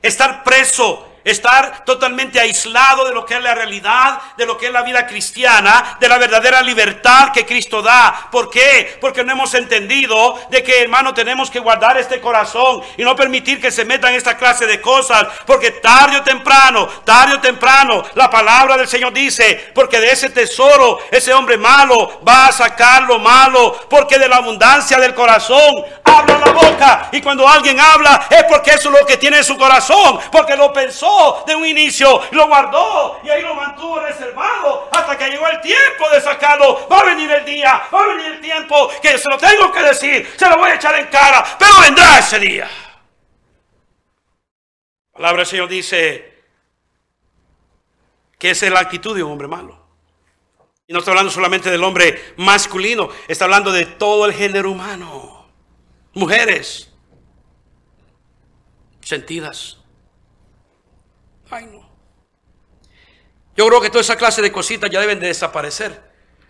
[0.00, 4.72] Estar preso estar totalmente aislado de lo que es la realidad, de lo que es
[4.72, 8.28] la vida cristiana, de la verdadera libertad que Cristo da.
[8.30, 8.98] ¿Por qué?
[9.00, 13.60] Porque no hemos entendido de que, hermano, tenemos que guardar este corazón y no permitir
[13.60, 18.30] que se metan esta clase de cosas, porque tarde o temprano, tarde o temprano, la
[18.30, 23.18] palabra del Señor dice, porque de ese tesoro, ese hombre malo va a sacar lo
[23.18, 27.08] malo, porque de la abundancia del corazón habla la boca.
[27.12, 30.56] Y cuando alguien habla es porque eso es lo que tiene en su corazón, porque
[30.56, 31.11] lo pensó
[31.46, 36.08] de un inicio, lo guardó y ahí lo mantuvo reservado hasta que llegó el tiempo
[36.10, 36.86] de sacarlo.
[36.88, 39.82] Va a venir el día, va a venir el tiempo que se lo tengo que
[39.82, 42.70] decir, se lo voy a echar en cara, pero vendrá ese día.
[45.12, 46.44] La palabra del Señor dice
[48.38, 49.80] que esa es la actitud de un hombre malo.
[50.86, 55.46] Y no está hablando solamente del hombre masculino, está hablando de todo el género humano.
[56.14, 56.92] Mujeres
[59.00, 59.81] sentidas,
[61.52, 61.86] Ay, no.
[63.54, 66.02] Yo creo que toda esa clase de cositas ya deben de desaparecer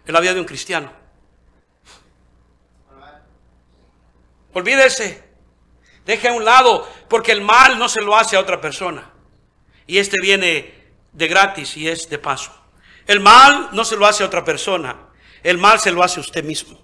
[0.06, 0.92] en la vida de un cristiano.
[4.52, 5.24] Olvídese.
[6.06, 9.10] Deje a un lado, porque el mal no se lo hace a otra persona.
[9.88, 10.72] Y este viene
[11.12, 12.52] de gratis y es de paso.
[13.06, 15.08] El mal no se lo hace a otra persona.
[15.42, 16.80] El mal se lo hace a usted mismo.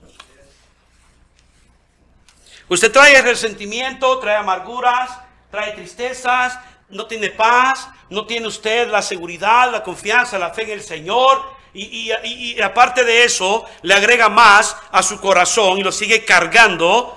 [2.69, 5.11] Usted trae resentimiento, trae amarguras,
[5.51, 6.59] trae tristezas,
[6.91, 11.57] no tiene paz, no tiene usted la seguridad, la confianza, la fe en el Señor.
[11.75, 17.15] Y, aparte de eso, le agrega más a su corazón y lo sigue cargando.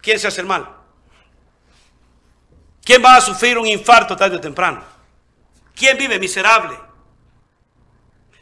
[0.00, 0.68] ¿Quién se hace el mal?
[2.84, 4.84] ¿Quién va a sufrir un infarto tarde o temprano?
[5.74, 6.78] ¿Quién vive miserable?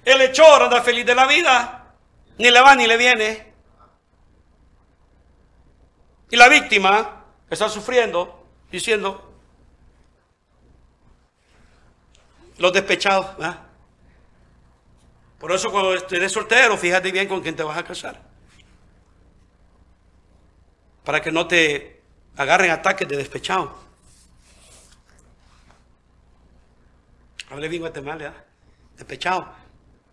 [0.04, 1.94] El hechor anda feliz de la vida,
[2.38, 3.52] ni le va ni le viene.
[6.30, 9.29] Y la víctima está sufriendo, diciendo,
[12.60, 13.26] los despechados.
[15.38, 18.20] Por eso cuando estés soltero, fíjate bien con quién te vas a casar.
[21.02, 22.02] Para que no te
[22.36, 23.74] agarren ataques de despechado.
[27.50, 28.34] Hable bien Guatemala,
[28.94, 29.48] despechado.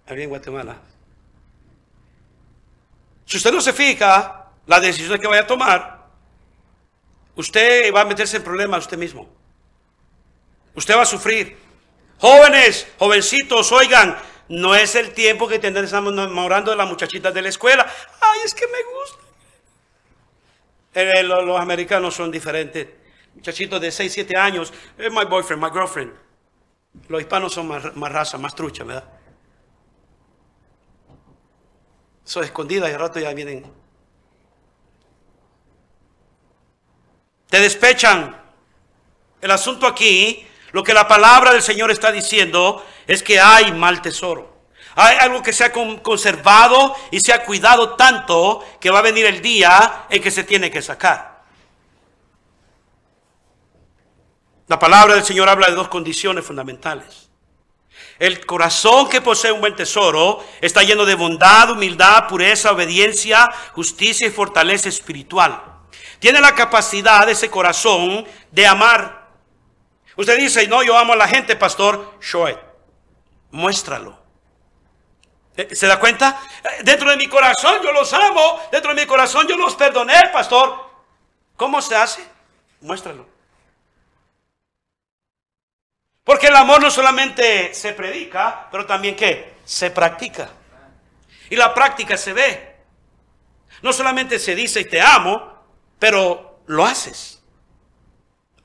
[0.08, 0.78] aquí en Guatemala.
[3.26, 6.08] Si usted no se fija la decisión que vaya a tomar,
[7.36, 9.28] usted va a meterse en problemas usted mismo.
[10.74, 11.67] Usted va a sufrir.
[12.20, 14.18] Jóvenes, jovencitos, oigan,
[14.50, 17.86] no es el tiempo que tendrán estamos enamorando de las muchachitas de la escuela.
[18.22, 19.24] Ay, es que me gusta.
[20.94, 22.88] Eh, los, los, americanos son diferentes.
[23.36, 24.74] Muchachitos de 6, 7 años.
[24.98, 26.12] Es my boyfriend, my girlfriend.
[27.08, 29.04] Los hispanos son más, más raza, más trucha, ¿verdad?
[32.24, 33.72] Son escondidas y al rato ya vienen.
[37.50, 38.36] Te despechan.
[39.40, 40.48] El asunto aquí,
[40.78, 44.62] lo que la palabra del Señor está diciendo, es que hay mal tesoro.
[44.94, 49.26] Hay algo que se ha conservado y se ha cuidado tanto que va a venir
[49.26, 51.42] el día en que se tiene que sacar.
[54.68, 57.28] La palabra del Señor habla de dos condiciones fundamentales.
[58.20, 64.28] El corazón que posee un buen tesoro está lleno de bondad, humildad, pureza, obediencia, justicia
[64.28, 65.60] y fortaleza espiritual.
[66.20, 69.17] Tiene la capacidad ese corazón de amar.
[70.18, 72.18] Usted dice, no, yo amo a la gente, pastor.
[72.20, 72.58] Show it.
[73.52, 74.20] Muéstralo.
[75.56, 76.42] Eh, ¿Se da cuenta?
[76.64, 78.60] Eh, dentro de mi corazón yo los amo.
[78.72, 80.90] Dentro de mi corazón yo los perdoné, pastor.
[81.56, 82.28] ¿Cómo se hace?
[82.82, 83.28] Muéstralo.
[86.24, 89.56] Porque el amor no solamente se predica, pero también ¿qué?
[89.64, 90.50] Se practica.
[91.50, 92.76] Y la práctica se ve.
[93.82, 95.64] No solamente se dice te amo,
[96.00, 97.42] pero lo haces.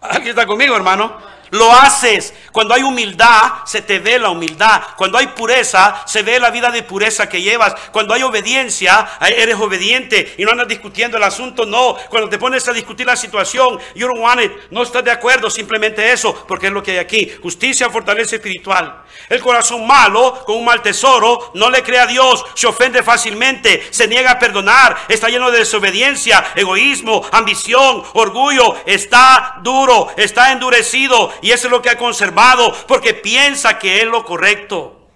[0.01, 1.17] ¿Alguien está conmigo, hermano?
[1.53, 2.33] Lo haces.
[2.51, 4.81] Cuando hay humildad, se te ve la humildad.
[4.97, 7.75] Cuando hay pureza, se ve la vida de pureza que llevas.
[7.93, 11.67] Cuando hay obediencia, eres obediente y no andas discutiendo el asunto.
[11.67, 11.95] No.
[12.09, 14.53] Cuando te pones a discutir la situación, you don't want it.
[14.71, 15.51] No estás de acuerdo.
[15.51, 17.31] Simplemente eso, porque es lo que hay aquí.
[17.43, 19.03] Justicia, fortaleza espiritual.
[19.29, 22.47] El corazón malo, con un mal tesoro, no le cree a Dios.
[22.55, 23.89] Se ofende fácilmente.
[23.91, 24.97] Se niega a perdonar.
[25.07, 28.77] Está lleno de desobediencia, egoísmo, ambición, orgullo.
[28.87, 30.15] Está duro.
[30.17, 35.09] Está endurecido y eso es lo que ha conservado porque piensa que es lo correcto.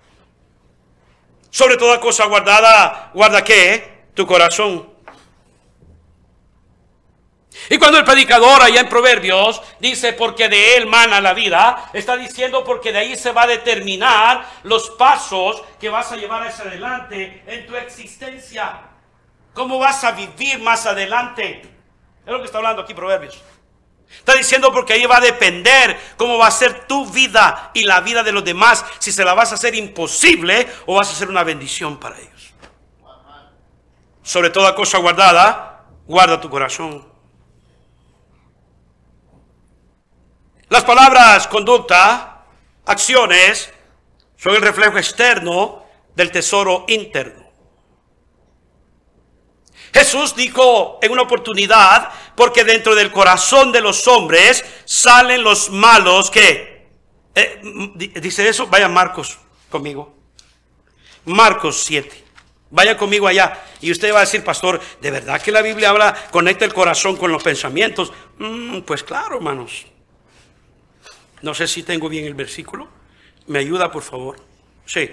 [1.51, 4.09] Sobre toda cosa guardada, guarda qué?
[4.13, 4.95] Tu corazón.
[7.71, 12.17] Y cuando el predicador allá en Proverbios dice porque de él mana la vida, está
[12.17, 16.67] diciendo porque de ahí se va a determinar los pasos que vas a llevar hacia
[16.67, 18.83] adelante en tu existencia.
[19.55, 21.63] ¿Cómo vas a vivir más adelante?
[22.25, 23.43] Es lo que está hablando aquí Proverbios.
[24.09, 28.01] Está diciendo porque ahí va a depender cómo va a ser tu vida y la
[28.01, 31.29] vida de los demás, si se la vas a hacer imposible o vas a ser
[31.29, 32.55] una bendición para ellos.
[34.23, 37.07] Sobre toda cosa guardada, guarda tu corazón.
[40.69, 42.45] Las palabras conducta,
[42.85, 43.73] acciones,
[44.37, 45.85] son el reflejo externo
[46.15, 47.47] del tesoro interno.
[49.93, 56.31] Jesús dijo en una oportunidad, porque dentro del corazón de los hombres salen los malos
[56.31, 56.87] que...
[57.35, 57.61] Eh,
[58.21, 59.39] dice eso, vaya Marcos
[59.71, 60.15] conmigo.
[61.25, 62.25] Marcos 7.
[62.71, 63.63] Vaya conmigo allá.
[63.81, 67.17] Y usted va a decir, pastor, ¿de verdad que la Biblia habla, conecta el corazón
[67.17, 68.13] con los pensamientos?
[68.39, 69.87] Mm, pues claro, hermanos.
[71.43, 72.89] No sé si tengo bien el versículo.
[73.47, 74.37] ¿Me ayuda, por favor?
[74.85, 75.11] Sí.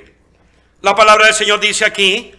[0.82, 2.34] La palabra del Señor dice aquí,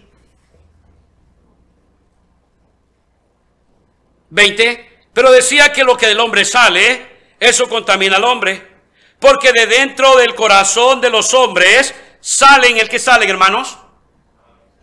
[4.29, 8.75] 20, pero decía que lo que del hombre sale, eso contamina al hombre.
[9.19, 13.77] Porque de dentro del corazón de los hombres salen, ¿el que salen, hermanos?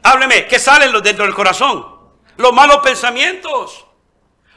[0.02, 1.86] Hábleme, ¿qué salen dentro del corazón?
[2.36, 3.86] Los malos pensamientos.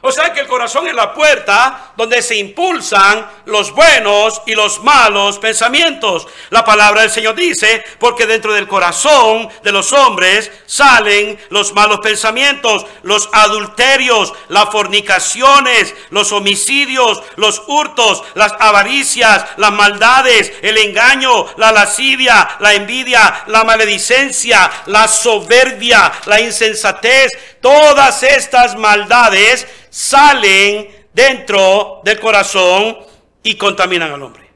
[0.02, 4.84] O sea que el corazón es la puerta donde se impulsan los buenos y los
[4.84, 6.28] malos pensamientos.
[6.50, 12.00] La palabra del Señor dice, porque dentro del corazón de los hombres salen los malos
[12.00, 21.46] pensamientos, los adulterios, las fornicaciones, los homicidios, los hurtos, las avaricias, las maldades, el engaño,
[21.56, 27.32] la lascivia, la envidia, la maledicencia, la soberbia, la insensatez.
[27.62, 29.66] Todas estas maldades
[29.96, 32.98] salen dentro del corazón
[33.42, 34.46] y contaminan al hombre.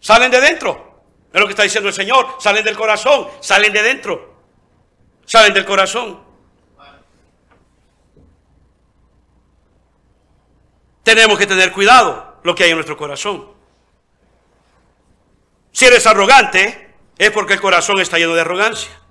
[0.00, 1.02] Salen de dentro.
[1.30, 2.36] Es lo que está diciendo el Señor.
[2.40, 4.36] Salen del corazón, salen de dentro.
[5.26, 6.18] Salen del corazón.
[11.02, 13.50] Tenemos que tener cuidado lo que hay en nuestro corazón.
[15.72, 19.03] Si eres arrogante, es porque el corazón está lleno de arrogancia.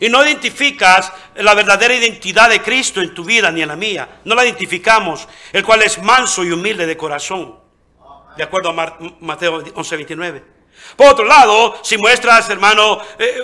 [0.00, 4.20] Y no identificas la verdadera identidad de Cristo en tu vida ni en la mía.
[4.24, 7.58] No la identificamos, el cual es manso y humilde de corazón.
[8.36, 10.54] De acuerdo a Mateo 11:29.
[10.96, 13.40] Por otro lado, si muestras, hermano, eh,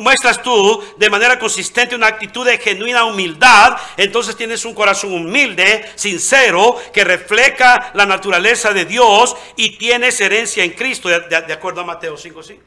[0.00, 5.90] muestras tú de manera consistente una actitud de genuina humildad, entonces tienes un corazón humilde,
[5.96, 11.84] sincero, que refleja la naturaleza de Dios y tienes herencia en Cristo, de, acuerdo a
[11.84, 12.58] Mateo 5.5.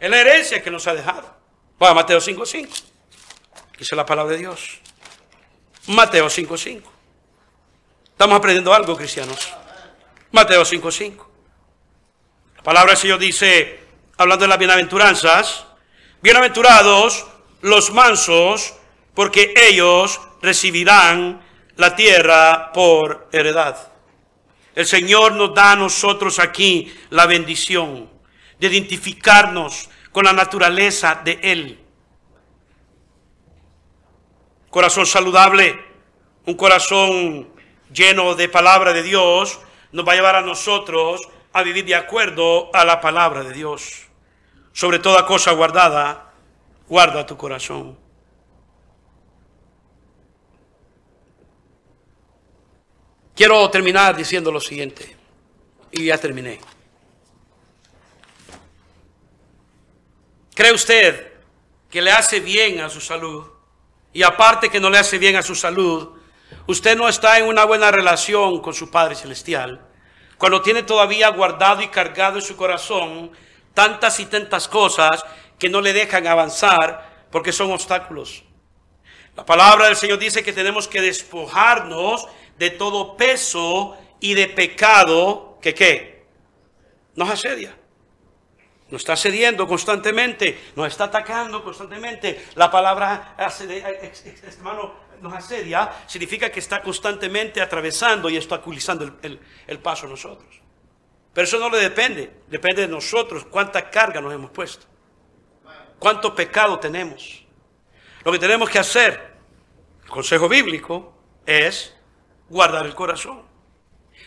[0.00, 1.37] Es la herencia que nos ha dejado.
[1.78, 2.68] Para Mateo 5.5.
[3.78, 4.80] Dice la palabra de Dios.
[5.86, 6.82] Mateo 5.5.
[8.10, 9.48] Estamos aprendiendo algo, cristianos.
[10.32, 11.26] Mateo 5.5.
[12.56, 13.78] La palabra del Señor dice,
[14.16, 15.66] hablando de las bienaventuranzas,
[16.20, 17.26] bienaventurados
[17.60, 18.74] los mansos,
[19.14, 21.40] porque ellos recibirán
[21.76, 23.92] la tierra por heredad.
[24.74, 28.10] El Señor nos da a nosotros aquí la bendición
[28.58, 31.84] de identificarnos con la naturaleza de Él.
[34.70, 35.84] Corazón saludable,
[36.46, 37.48] un corazón
[37.92, 39.60] lleno de palabra de Dios,
[39.92, 44.06] nos va a llevar a nosotros a vivir de acuerdo a la palabra de Dios.
[44.72, 46.32] Sobre toda cosa guardada,
[46.88, 47.98] guarda tu corazón.
[53.34, 55.16] Quiero terminar diciendo lo siguiente,
[55.92, 56.58] y ya terminé.
[60.58, 61.34] ¿Cree usted
[61.88, 63.46] que le hace bien a su salud?
[64.12, 66.18] Y aparte que no le hace bien a su salud,
[66.66, 69.86] usted no está en una buena relación con su Padre Celestial
[70.36, 73.30] cuando tiene todavía guardado y cargado en su corazón
[73.72, 75.24] tantas y tantas cosas
[75.60, 78.42] que no le dejan avanzar porque son obstáculos.
[79.36, 82.26] La palabra del Señor dice que tenemos que despojarnos
[82.58, 86.26] de todo peso y de pecado que qué?
[87.14, 87.77] Nos asedia.
[88.90, 92.46] Nos está cediendo constantemente, nos está atacando constantemente.
[92.54, 100.06] La palabra, hermano, nos asedia, significa que está constantemente atravesando y obstaculizando el, el, paso
[100.06, 100.62] a nosotros.
[101.34, 104.86] Pero eso no le depende, depende de nosotros cuánta carga nos hemos puesto,
[105.98, 107.44] cuánto pecado tenemos.
[108.24, 109.34] Lo que tenemos que hacer,
[110.02, 111.14] el consejo bíblico,
[111.44, 111.94] es
[112.48, 113.42] guardar el corazón.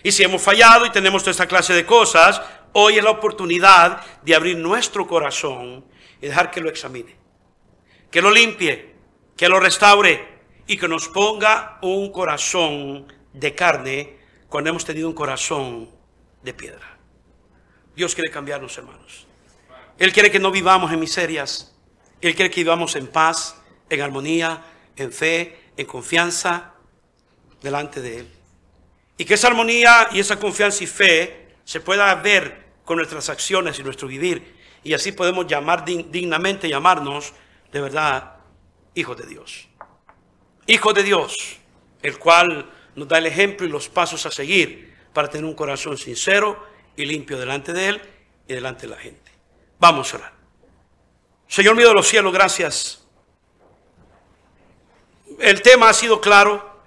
[0.03, 2.41] Y si hemos fallado y tenemos toda esta clase de cosas,
[2.73, 5.85] hoy es la oportunidad de abrir nuestro corazón
[6.21, 7.15] y dejar que lo examine,
[8.09, 8.95] que lo limpie,
[9.35, 10.31] que lo restaure,
[10.71, 14.17] y que nos ponga un corazón de carne
[14.47, 15.89] cuando hemos tenido un corazón
[16.41, 16.97] de piedra.
[17.93, 19.27] Dios quiere cambiarnos, hermanos.
[19.99, 21.75] Él quiere que no vivamos en miserias.
[22.21, 24.63] Él quiere que vivamos en paz, en armonía,
[24.95, 26.73] en fe, en confianza
[27.61, 28.27] delante de Él.
[29.17, 33.79] Y que esa armonía y esa confianza y fe se pueda ver con nuestras acciones
[33.79, 34.55] y nuestro vivir.
[34.83, 37.33] Y así podemos llamar dignamente, llamarnos
[37.71, 38.37] de verdad
[38.95, 39.67] hijos de Dios.
[40.67, 41.57] Hijo de Dios,
[42.01, 45.97] el cual nos da el ejemplo y los pasos a seguir para tener un corazón
[45.97, 46.65] sincero
[46.95, 48.01] y limpio delante de Él
[48.47, 49.31] y delante de la gente.
[49.79, 50.33] Vamos a orar.
[51.47, 53.05] Señor mío de los cielos, gracias.
[55.39, 56.81] El tema ha sido claro.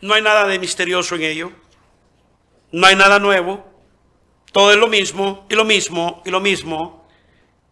[0.00, 1.52] No hay nada de misterioso en ello.
[2.72, 3.67] No hay nada nuevo.
[4.58, 7.06] Todo es lo mismo y lo mismo y lo mismo.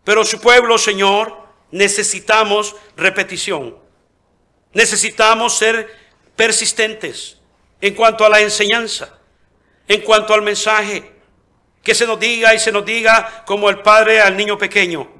[0.05, 1.37] Pero su pueblo, Señor,
[1.73, 3.77] necesitamos repetición.
[4.73, 5.93] Necesitamos ser
[6.37, 7.39] persistentes
[7.81, 9.19] en cuanto a la enseñanza,
[9.89, 11.13] en cuanto al mensaje,
[11.83, 15.11] que se nos diga y se nos diga como el padre al niño pequeño,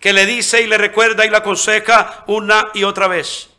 [0.00, 3.50] que le dice y le recuerda y le aconseja una y otra vez.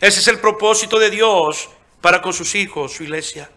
[0.00, 1.68] Ese es el propósito de Dios
[2.00, 3.50] para con sus hijos, su iglesia.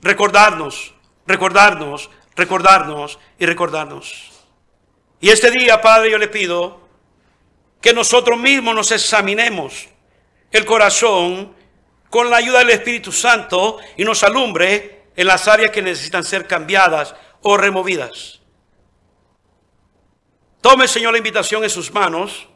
[0.00, 0.96] Recordarnos,
[1.28, 4.30] recordarnos, recordarnos y recordarnos.
[5.20, 6.80] Y este día, Padre, yo le pido
[7.80, 9.88] que nosotros mismos nos examinemos
[10.50, 11.54] el corazón
[12.10, 16.46] con la ayuda del Espíritu Santo y nos alumbre en las áreas que necesitan ser
[16.46, 18.40] cambiadas o removidas.
[20.60, 22.48] Tome, Señor, la invitación en sus manos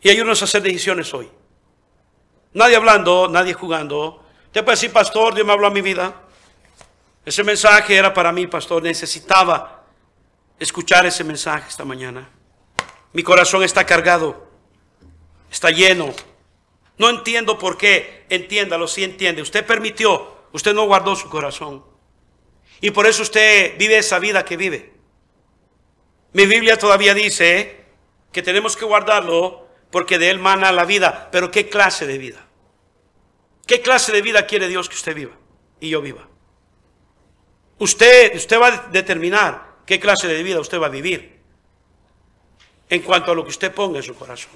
[0.00, 1.28] y ayúdenos a hacer decisiones hoy.
[2.52, 4.24] Nadie hablando, nadie jugando.
[4.52, 6.22] Te puede decir, pastor, Dios me habló a mi vida.
[7.28, 8.82] Ese mensaje era para mí, pastor.
[8.82, 9.84] Necesitaba
[10.58, 12.28] escuchar ese mensaje esta mañana.
[13.12, 14.48] Mi corazón está cargado,
[15.50, 16.14] está lleno
[16.98, 18.26] no entiendo por qué.
[18.28, 19.40] Entiéndalo, si entiende.
[19.40, 21.84] Usted permitió, usted no guardó su corazón.
[22.80, 24.92] Y por eso usted vive esa vida que vive.
[26.32, 27.84] Mi Biblia todavía dice
[28.32, 31.28] que tenemos que guardarlo porque de él mana la vida.
[31.32, 32.46] Pero ¿qué clase de vida?
[33.66, 35.36] ¿Qué clase de vida quiere Dios que usted viva
[35.80, 36.27] y yo viva?
[37.78, 41.38] Usted, usted va a determinar qué clase de vida usted va a vivir
[42.90, 44.52] en cuanto a lo que usted ponga en su corazón.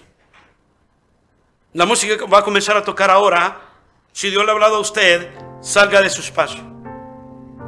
[1.74, 3.60] La música va a comenzar a tocar ahora.
[4.12, 5.30] Si Dios le ha hablado a usted,
[5.62, 6.62] salga de su espacio.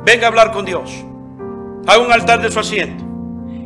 [0.05, 0.91] Venga a hablar con Dios.
[1.87, 3.03] Haga un altar de su asiento.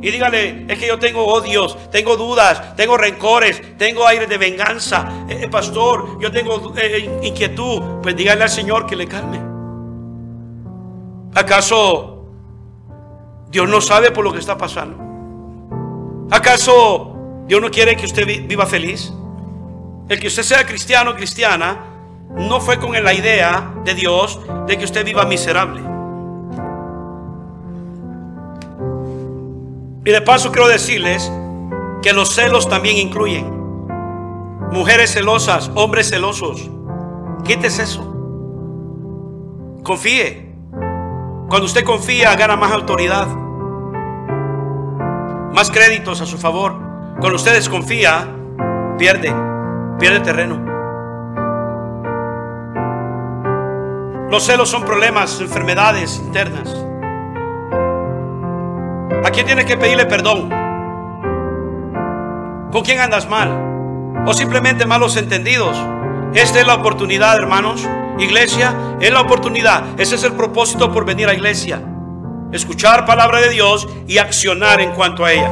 [0.01, 5.27] y dígale, es que yo tengo odios, tengo dudas, tengo rencores, tengo aire de venganza.
[5.29, 8.01] Eh, eh, pastor, yo tengo eh, inquietud.
[8.01, 9.48] Pues dígale al Señor que le calme.
[11.39, 12.25] ¿Acaso
[13.49, 14.97] Dios no sabe por lo que está pasando?
[16.33, 17.15] ¿Acaso
[17.47, 19.13] Dios no quiere que usted viva feliz?
[20.09, 21.79] El que usted sea cristiano o cristiana
[22.35, 25.81] no fue con la idea de Dios de que usted viva miserable.
[30.05, 31.31] Y de paso quiero decirles
[32.03, 33.47] que los celos también incluyen
[34.73, 36.69] mujeres celosas, hombres celosos.
[37.45, 38.03] Quítese eso.
[39.85, 40.48] Confíe.
[41.49, 43.27] Cuando usted confía, gana más autoridad,
[45.55, 46.75] más créditos a su favor.
[47.21, 48.29] Cuando usted desconfía,
[48.99, 49.35] pierde,
[49.99, 50.63] pierde terreno.
[54.31, 56.69] Los celos son problemas, enfermedades internas.
[59.25, 60.51] ¿A quién tienes que pedirle perdón?
[62.71, 64.25] ¿Con quién andas mal?
[64.27, 65.79] ¿O simplemente malos entendidos?
[66.35, 67.89] Esta es la oportunidad, hermanos.
[68.19, 69.99] Iglesia, es la oportunidad.
[69.99, 71.83] Ese es el propósito por venir a iglesia.
[72.51, 75.51] Escuchar palabra de Dios y accionar en cuanto a ella.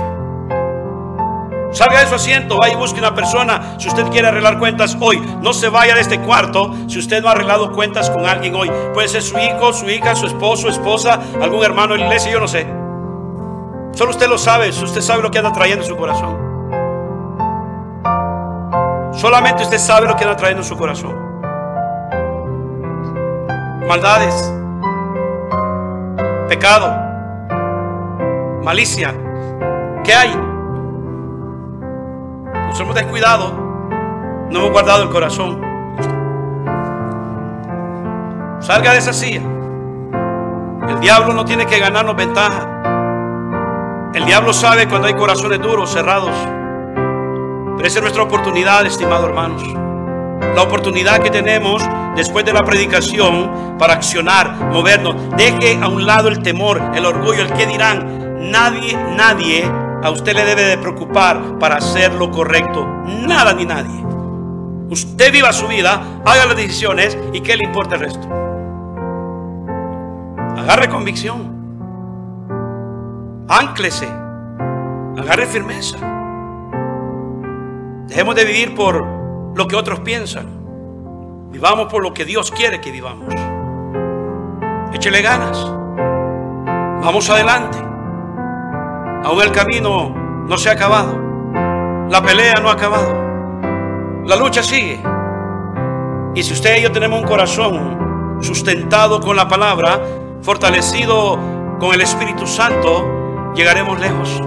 [1.72, 3.76] Salga de su asiento, vaya y busque una persona.
[3.78, 7.28] Si usted quiere arreglar cuentas hoy, no se vaya de este cuarto si usted no
[7.28, 8.70] ha arreglado cuentas con alguien hoy.
[8.94, 12.32] Puede ser su hijo, su hija, su esposo, su esposa, algún hermano de la iglesia,
[12.32, 12.66] yo no sé.
[13.92, 16.36] Solo usted lo sabe, usted sabe lo que anda trayendo en su corazón.
[19.12, 21.25] Solamente usted sabe lo que anda trayendo en su corazón.
[23.88, 24.52] Maldades,
[26.48, 26.92] pecado,
[28.64, 29.14] malicia.
[30.02, 30.36] ¿Qué hay?
[32.66, 33.52] Nos hemos descuidado,
[34.50, 35.60] no hemos guardado el corazón.
[38.58, 39.42] Salga de esa silla.
[40.88, 44.10] El diablo no tiene que ganarnos ventaja.
[44.14, 46.34] El diablo sabe cuando hay corazones duros, cerrados.
[47.76, 49.85] Pero esa es nuestra oportunidad, estimados hermanos.
[50.56, 51.86] La oportunidad que tenemos
[52.16, 55.14] después de la predicación para accionar, movernos.
[55.36, 58.50] Deje a un lado el temor, el orgullo, el que dirán.
[58.50, 59.70] Nadie, nadie
[60.02, 62.86] a usted le debe de preocupar para hacer lo correcto.
[63.04, 64.02] Nada ni nadie.
[64.88, 68.26] Usted viva su vida, haga las decisiones y qué le importa el resto.
[70.56, 71.54] Agarre convicción.
[73.46, 74.08] Ánclese.
[75.18, 75.98] Agarre firmeza.
[78.06, 79.15] Dejemos de vivir por
[79.56, 80.46] lo que otros piensan.
[81.50, 83.34] Vivamos por lo que Dios quiere que vivamos.
[84.92, 85.58] Échele ganas.
[87.02, 87.78] Vamos adelante.
[89.24, 90.14] Aún el camino
[90.46, 91.18] no se ha acabado.
[92.10, 93.14] La pelea no ha acabado.
[94.26, 95.02] La lucha sigue.
[96.34, 99.98] Y si usted y yo tenemos un corazón sustentado con la palabra,
[100.42, 101.38] fortalecido
[101.80, 104.42] con el Espíritu Santo, llegaremos lejos.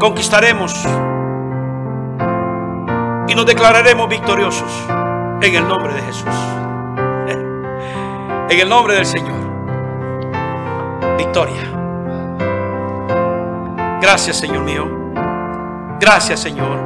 [0.00, 0.88] Conquistaremos
[3.28, 4.70] y nos declararemos victoriosos
[5.42, 6.34] en el nombre de Jesús.
[8.50, 9.38] En el nombre del Señor.
[11.18, 11.78] Victoria.
[14.00, 14.86] Gracias, Señor mío.
[16.00, 16.78] Gracias, Señor.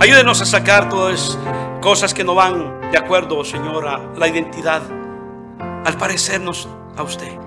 [0.00, 1.38] Ayúdenos a sacar todas
[1.82, 4.80] cosas que no van de acuerdo, Señor, a la identidad,
[5.84, 7.38] al parecernos a usted.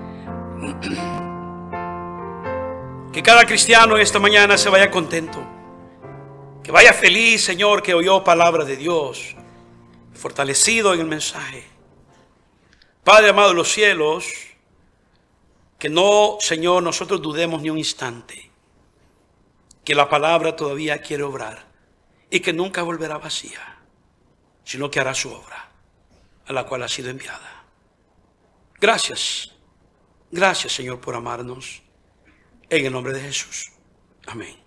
[3.12, 5.42] Que cada cristiano esta mañana se vaya contento.
[6.62, 9.34] Que vaya feliz, Señor, que oyó palabra de Dios.
[10.12, 11.64] Fortalecido en el mensaje.
[13.02, 14.26] Padre amado de los cielos,
[15.78, 18.50] que no, Señor, nosotros dudemos ni un instante.
[19.82, 21.66] Que la palabra todavía quiere obrar.
[22.28, 23.78] Y que nunca volverá vacía.
[24.62, 25.72] Sino que hará su obra.
[26.46, 27.64] A la cual ha sido enviada.
[28.78, 29.52] Gracias.
[30.30, 31.82] Gracias, Señor, por amarnos.
[32.68, 33.72] En el nombre de Jesús.
[34.26, 34.59] Amén.